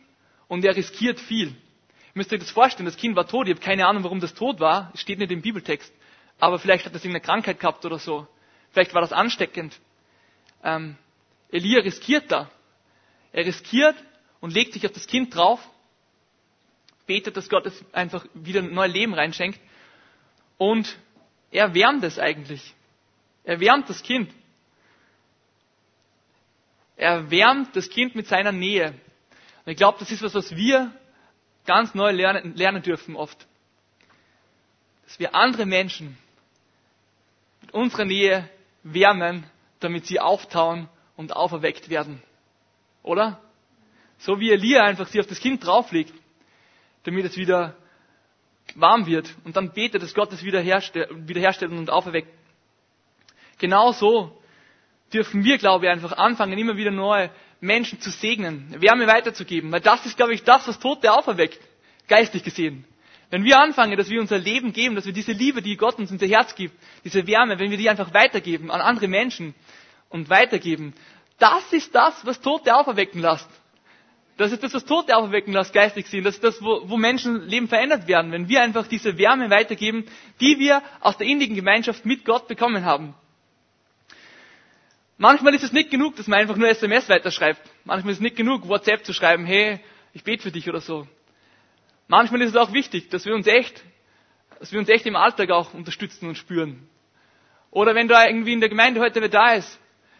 [0.47, 1.49] und er riskiert viel.
[1.49, 3.47] Ihr müsst euch das vorstellen, das Kind war tot.
[3.47, 4.89] Ich habe keine Ahnung, warum das tot war.
[4.95, 5.93] Es steht nicht im Bibeltext.
[6.39, 8.28] Aber vielleicht hat es irgendeine Krankheit gehabt oder so.
[8.72, 9.80] Vielleicht war das ansteckend.
[10.64, 10.97] Ähm,
[11.51, 12.49] Elia riskiert da.
[13.34, 13.95] Er riskiert
[14.39, 15.60] und legt sich auf das Kind drauf,
[17.05, 19.60] betet, dass Gott es einfach wieder ein neues Leben reinschenkt
[20.58, 20.97] und
[21.51, 22.74] er wärmt es eigentlich.
[23.43, 24.32] Er wärmt das Kind.
[26.98, 28.88] Er wärmt das Kind mit seiner Nähe.
[29.66, 30.91] Und ich glaube, das ist was, was wir
[31.66, 33.48] ganz neu lernen, lernen dürfen oft.
[35.06, 36.18] Dass wir andere Menschen
[37.62, 38.50] mit unserer Nähe
[38.84, 39.45] wärmen,
[39.80, 42.22] damit sie auftauen und auferweckt werden.
[43.04, 43.39] Oder?
[44.18, 46.14] So wie Elia einfach sie auf das Kind drauflegt,
[47.04, 47.76] damit es wieder
[48.76, 52.28] warm wird und dann betet, dass Gott es wiederherstellt und auferweckt.
[53.60, 54.41] Genauso
[55.14, 57.30] dürfen wir, glaube ich, einfach anfangen, immer wieder neue
[57.60, 61.60] Menschen zu segnen, Wärme weiterzugeben, weil das ist, glaube ich, das, was Tote auferweckt,
[62.08, 62.86] geistig gesehen.
[63.30, 66.10] Wenn wir anfangen, dass wir unser Leben geben, dass wir diese Liebe, die Gott uns
[66.12, 69.53] in unser Herz gibt, diese Wärme, wenn wir die einfach weitergeben an andere Menschen
[70.10, 70.93] und weitergeben,
[71.39, 73.49] das ist das, was Tote auferwecken lässt.
[74.38, 76.24] Das ist das, was Tote auferwecken lässt, geistig sehen.
[76.24, 80.05] Das ist das, wo, wo Menschenleben verändert werden, wenn wir einfach diese Wärme weitergeben,
[80.39, 83.14] die wir aus der innigen Gemeinschaft mit Gott bekommen haben.
[85.18, 87.61] Manchmal ist es nicht genug, dass man einfach nur SMS weiterschreibt.
[87.86, 89.80] Manchmal ist es nicht genug, WhatsApp zu schreiben, hey,
[90.13, 91.07] ich bete für dich oder so.
[92.07, 93.84] Manchmal ist es auch wichtig, dass wir uns echt,
[94.59, 96.88] dass wir uns echt im Alltag auch unterstützen und spüren.
[97.72, 99.80] Oder wenn da irgendwie in der Gemeinde heute wer da ist,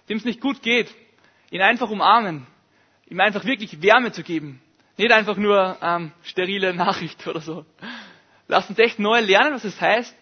[0.10, 0.94] dem es nicht gut geht,
[1.52, 2.48] ihn einfach umarmen,
[3.08, 4.62] ihm einfach wirklich Wärme zu geben.
[4.98, 7.66] Nicht einfach nur ähm, sterile Nachricht oder so.
[8.48, 10.16] Lass uns echt neu lernen, was es heißt,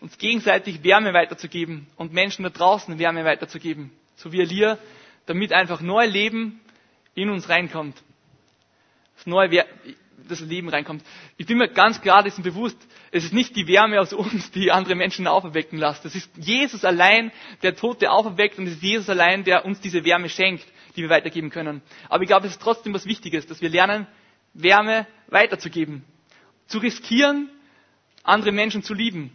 [0.00, 3.90] uns gegenseitig Wärme weiterzugeben und Menschen da draußen Wärme weiterzugeben.
[4.16, 4.78] So wie Elia,
[5.26, 6.60] damit einfach neu Leben
[7.14, 8.02] in uns reinkommt.
[9.16, 9.64] Das neue
[10.28, 11.02] das Leben reinkommt.
[11.36, 12.76] Ich bin mir ganz klar dessen bewusst,
[13.10, 16.04] es ist nicht die Wärme aus uns, die andere Menschen auferwecken lässt.
[16.04, 17.32] Es ist Jesus allein,
[17.62, 21.10] der Tote auferweckt und es ist Jesus allein, der uns diese Wärme schenkt, die wir
[21.10, 21.82] weitergeben können.
[22.08, 24.06] Aber ich glaube, es ist trotzdem was Wichtiges, dass wir lernen,
[24.54, 26.04] Wärme weiterzugeben.
[26.66, 27.48] Zu riskieren,
[28.22, 29.32] andere Menschen zu lieben.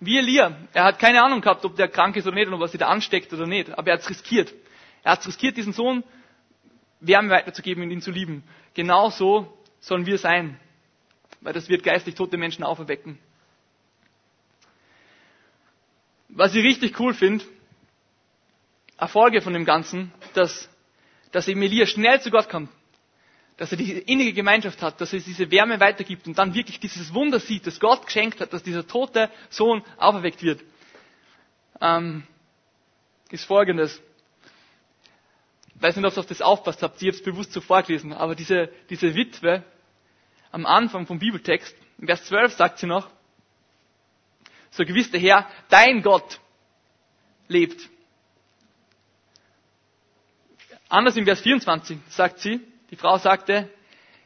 [0.00, 0.56] Wie Elia.
[0.72, 2.80] Er hat keine Ahnung gehabt, ob der krank ist oder nicht und ob er sich
[2.80, 3.70] da ansteckt oder nicht.
[3.78, 4.52] Aber er hat es riskiert.
[5.02, 6.02] Er hat es riskiert, diesen Sohn
[7.00, 8.42] Wärme weiterzugeben und ihn zu lieben.
[8.74, 10.58] Genauso sollen wir sein.
[11.42, 13.18] Weil das wird geistlich tote Menschen auferwecken.
[16.28, 17.44] Was ich richtig cool finde,
[18.96, 20.68] Erfolge von dem Ganzen, dass,
[21.32, 22.70] dass eben Elia schnell zu Gott kommt.
[23.60, 27.12] Dass er diese innige Gemeinschaft hat, dass er diese Wärme weitergibt und dann wirklich dieses
[27.12, 30.62] Wunder sieht, das Gott geschenkt hat, dass dieser tote Sohn auferweckt wird.
[31.80, 32.22] Ähm,
[33.30, 34.00] ist folgendes
[35.80, 38.34] weiß nicht, ob ihr auf das aufpasst habt, ich habe es bewusst so vorgelesen, aber
[38.34, 39.64] diese, diese Witwe
[40.52, 43.08] am Anfang vom Bibeltext, in Vers 12 sagt sie noch,
[44.70, 46.38] so gewiss der Herr, dein Gott
[47.48, 47.88] lebt.
[50.88, 53.68] Anders im Vers 24 sagt sie, die Frau sagte,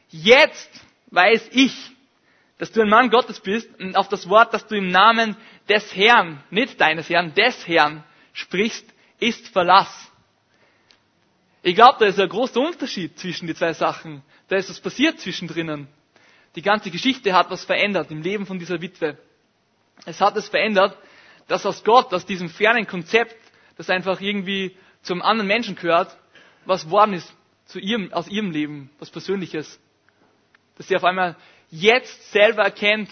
[0.09, 0.69] jetzt
[1.11, 1.73] weiß ich,
[2.57, 5.35] dass du ein Mann Gottes bist und auf das Wort, das du im Namen
[5.69, 8.03] des Herrn, nicht deines Herrn, des Herrn
[8.33, 8.85] sprichst,
[9.19, 10.11] ist Verlass.
[11.63, 14.21] Ich glaube, da ist ein großer Unterschied zwischen die zwei Sachen.
[14.47, 15.87] Da ist was passiert zwischendrin.
[16.55, 19.17] Die ganze Geschichte hat was verändert im Leben von dieser Witwe.
[20.05, 20.97] Es hat es verändert,
[21.47, 23.35] dass aus Gott, aus diesem fernen Konzept,
[23.77, 26.15] das einfach irgendwie zum anderen Menschen gehört,
[26.65, 27.33] was worden ist
[27.65, 29.79] zu ihrem, aus ihrem Leben, was Persönliches.
[30.77, 31.35] Dass sie auf einmal
[31.69, 33.09] jetzt selber erkennt,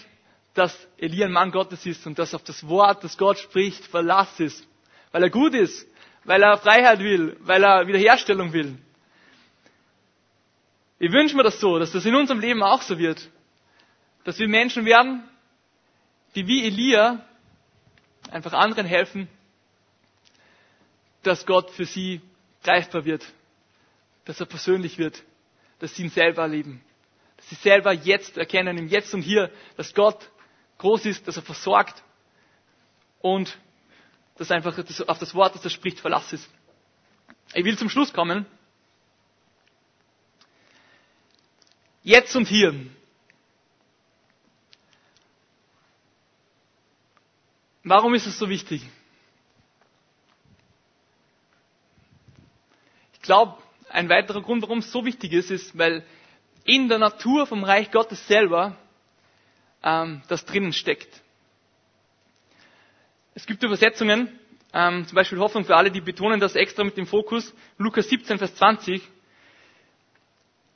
[0.53, 4.39] dass Elia ein Mann Gottes ist und dass auf das Wort, das Gott spricht, Verlass
[4.39, 4.67] ist.
[5.11, 5.87] Weil er gut ist,
[6.23, 8.77] weil er Freiheit will, weil er Wiederherstellung will.
[10.99, 13.29] Ich wünsche mir das so, dass das in unserem Leben auch so wird.
[14.23, 15.23] Dass wir Menschen werden,
[16.35, 17.25] die wie Elia
[18.31, 19.27] einfach anderen helfen,
[21.23, 22.21] dass Gott für sie
[22.63, 23.25] greifbar wird,
[24.25, 25.23] dass er persönlich wird,
[25.79, 26.81] dass sie ihn selber erleben.
[27.37, 30.31] Dass sie selber jetzt erkennen, im Jetzt und Hier, dass Gott
[30.77, 32.03] groß ist, dass er versorgt
[33.19, 33.57] und
[34.37, 36.49] dass einfach auf das Wort, das er spricht, Verlass ist.
[37.53, 38.45] Ich will zum Schluss kommen.
[42.01, 42.73] Jetzt und hier.
[47.83, 48.81] Warum ist es so wichtig?
[53.13, 53.61] Ich glaube,
[53.93, 56.03] ein weiterer Grund, warum es so wichtig ist, ist, weil
[56.65, 58.75] in der Natur vom Reich Gottes selber
[59.83, 61.21] ähm, das drinnen steckt.
[63.35, 64.29] Es gibt Übersetzungen,
[64.73, 68.39] ähm, zum Beispiel Hoffnung für alle, die betonen das extra mit dem Fokus, Lukas 17,
[68.39, 69.01] Vers 20.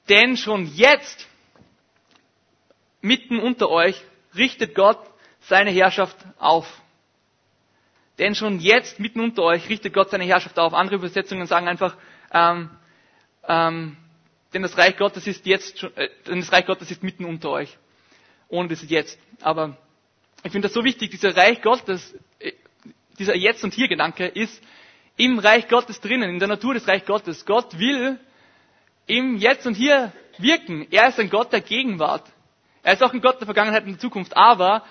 [0.09, 1.27] Denn schon jetzt,
[3.01, 3.99] mitten unter euch,
[4.35, 4.99] richtet Gott
[5.41, 6.81] seine Herrschaft auf.
[8.19, 10.73] Denn schon jetzt, mitten unter euch, richtet Gott seine Herrschaft auf.
[10.73, 11.97] Andere Übersetzungen sagen einfach,
[12.31, 12.69] ähm,
[13.47, 13.97] ähm,
[14.53, 17.77] denn das Reich Gottes ist jetzt, äh, denn das Reich Gottes ist mitten unter euch.
[18.49, 19.19] Ohne das jetzt.
[19.41, 19.77] Aber
[20.43, 22.53] ich finde das so wichtig, dieser Reich Gottes, äh,
[23.19, 24.61] dieser Jetzt- und Hier-Gedanke ist
[25.17, 27.45] im Reich Gottes drinnen, in der Natur des Reich Gottes.
[27.45, 28.19] Gott will
[29.07, 30.87] im Jetzt und Hier wirken.
[30.91, 32.23] Er ist ein Gott der Gegenwart.
[32.83, 34.37] Er ist auch ein Gott der Vergangenheit und der Zukunft.
[34.37, 34.85] Aber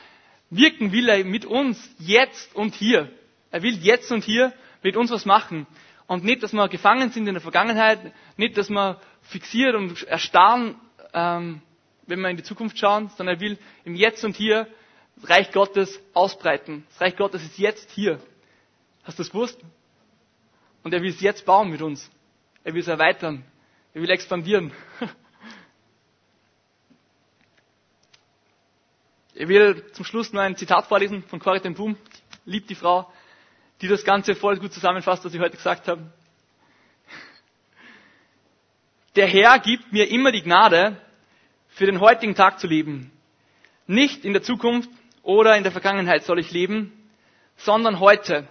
[0.51, 3.11] wirken will er mit uns jetzt und hier.
[3.51, 4.53] Er will jetzt und hier
[4.83, 5.67] mit uns was machen.
[6.07, 10.77] Und nicht, dass wir gefangen sind in der Vergangenheit, nicht, dass wir fixiert und erstarren,
[11.13, 11.63] ähm,
[12.07, 14.69] wenn wir in die Zukunft schauen, sondern er will im Jetzt und Hier
[15.17, 16.85] das Reich Gottes ausbreiten.
[16.91, 18.21] Das Reich Gottes ist jetzt hier.
[19.03, 19.59] Hast du das gewusst?
[20.85, 22.11] Und er will es jetzt bauen mit uns.
[22.63, 23.45] Er will es erweitern.
[23.95, 24.73] Er will expandieren.
[29.35, 31.97] Ich will zum Schluss nur ein Zitat vorlesen von Corrie ten Boom.
[32.45, 33.11] Liebt die Frau,
[33.81, 36.03] die das Ganze voll gut zusammenfasst, was ich heute gesagt habe.
[39.16, 40.97] Der Herr gibt mir immer die Gnade,
[41.68, 43.11] für den heutigen Tag zu leben.
[43.87, 44.89] Nicht in der Zukunft
[45.22, 46.91] oder in der Vergangenheit soll ich leben,
[47.57, 48.49] sondern heute.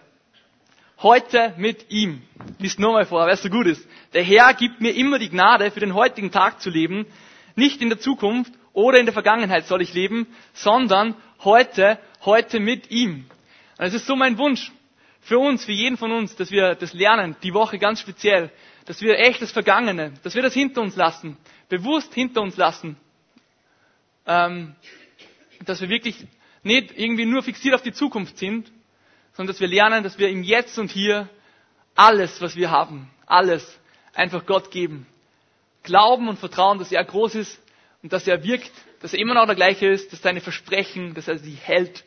[1.02, 2.22] Heute mit ihm.
[2.60, 3.88] Lies nur mal vor, wer so gut ist.
[4.14, 7.08] Der Herr gibt mir immer die Gnade, für den heutigen Tag zu leben.
[7.56, 12.92] Nicht in der Zukunft oder in der Vergangenheit soll ich leben, sondern heute, heute mit
[12.92, 13.26] ihm.
[13.78, 14.72] Und es ist so mein Wunsch
[15.26, 18.52] für uns, für jeden von uns, dass wir das lernen, die Woche ganz speziell,
[18.86, 21.36] dass wir echt das Vergangene, dass wir das hinter uns lassen,
[21.68, 22.96] bewusst hinter uns lassen,
[24.28, 24.76] ähm,
[25.66, 26.28] dass wir wirklich
[26.62, 28.72] nicht irgendwie nur fixiert auf die Zukunft sind,
[29.34, 31.28] sondern dass wir lernen, dass wir im Jetzt und Hier
[31.96, 33.80] alles, was wir haben, alles
[34.14, 35.08] einfach Gott geben.
[35.82, 37.60] Glauben und vertrauen, dass er groß ist
[38.04, 38.72] und dass er wirkt,
[39.02, 42.06] dass er immer noch der gleiche ist, dass seine Versprechen, dass er sie hält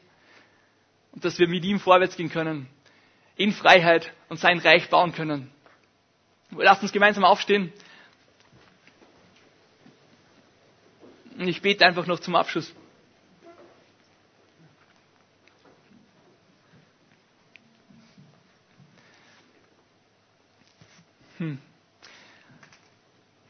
[1.10, 2.68] und dass wir mit ihm vorwärts gehen können,
[3.38, 5.50] in Freiheit und sein Reich bauen können.
[6.50, 7.72] Lasst uns gemeinsam aufstehen.
[11.38, 12.74] Und ich bete einfach noch zum Abschluss.
[21.36, 21.58] Hm.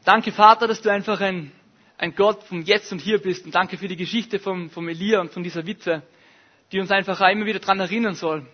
[0.05, 1.51] Danke, Vater, dass du einfach ein,
[1.97, 3.45] ein Gott vom Jetzt und Hier bist.
[3.45, 6.03] Und danke für die Geschichte vom, vom Elia und von dieser Witwe,
[6.71, 8.45] die uns einfach immer wieder daran erinnern soll,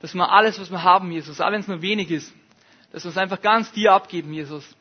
[0.00, 2.34] dass wir alles, was wir haben, Jesus, auch wenn es nur wenig ist,
[2.92, 4.76] dass wir es einfach ganz dir abgeben, Jesus.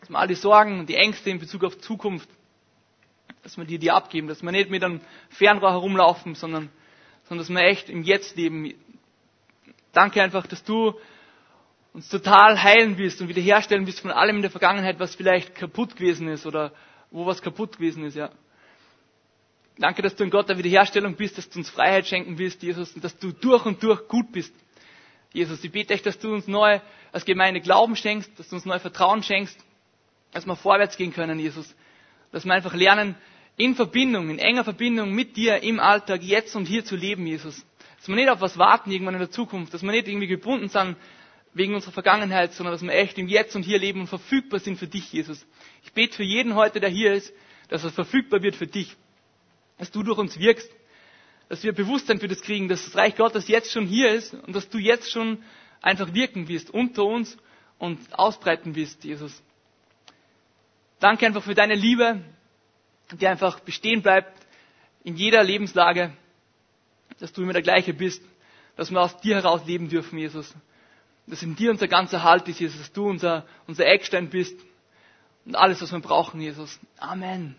[0.00, 2.28] Dass wir all die Sorgen und die Ängste in Bezug auf Zukunft,
[3.42, 6.70] dass wir dir die abgeben, dass wir nicht mit einem Fernrohr herumlaufen, sondern,
[7.28, 8.74] sondern dass wir echt im Jetzt leben.
[9.92, 10.94] Danke einfach, dass du
[11.92, 15.96] uns total heilen wirst und wiederherstellen wirst von allem in der Vergangenheit, was vielleicht kaputt
[15.96, 16.72] gewesen ist oder
[17.10, 18.30] wo was kaputt gewesen ist, ja.
[19.78, 22.92] Danke, dass du ein Gott der Wiederherstellung bist, dass du uns Freiheit schenken wirst, Jesus,
[22.94, 24.52] und dass du durch und durch gut bist.
[25.32, 26.80] Jesus, ich bete echt, dass du uns neu
[27.12, 29.58] als Gemeinde Glauben schenkst, dass du uns neu Vertrauen schenkst,
[30.32, 31.74] dass wir vorwärts gehen können, Jesus.
[32.32, 33.14] Dass wir einfach lernen,
[33.56, 37.64] in Verbindung, in enger Verbindung mit dir im Alltag jetzt und hier zu leben, Jesus.
[37.98, 40.68] Dass wir nicht auf was warten irgendwann in der Zukunft, dass wir nicht irgendwie gebunden
[40.68, 40.96] sind
[41.54, 44.78] wegen unserer Vergangenheit, sondern dass wir echt im Jetzt und Hier leben und verfügbar sind
[44.78, 45.46] für dich, Jesus.
[45.82, 47.32] Ich bete für jeden heute, der hier ist,
[47.68, 48.96] dass er verfügbar wird für dich.
[49.78, 50.70] Dass du durch uns wirkst.
[51.48, 54.54] Dass wir Bewusstsein für das kriegen, dass das Reich Gottes jetzt schon hier ist und
[54.54, 55.42] dass du jetzt schon
[55.80, 57.38] einfach wirken wirst unter uns
[57.78, 59.42] und ausbreiten wirst, Jesus.
[61.00, 62.20] Danke einfach für deine Liebe,
[63.12, 64.46] die einfach bestehen bleibt
[65.04, 66.12] in jeder Lebenslage,
[67.18, 68.22] dass du immer der gleiche bist,
[68.76, 70.52] dass wir aus dir heraus leben dürfen, Jesus
[71.28, 74.58] dass in dir unser ganzer Halt ist, Jesus, dass du unser, unser Eckstein bist
[75.44, 76.78] und alles, was wir brauchen, Jesus.
[76.98, 77.56] Amen.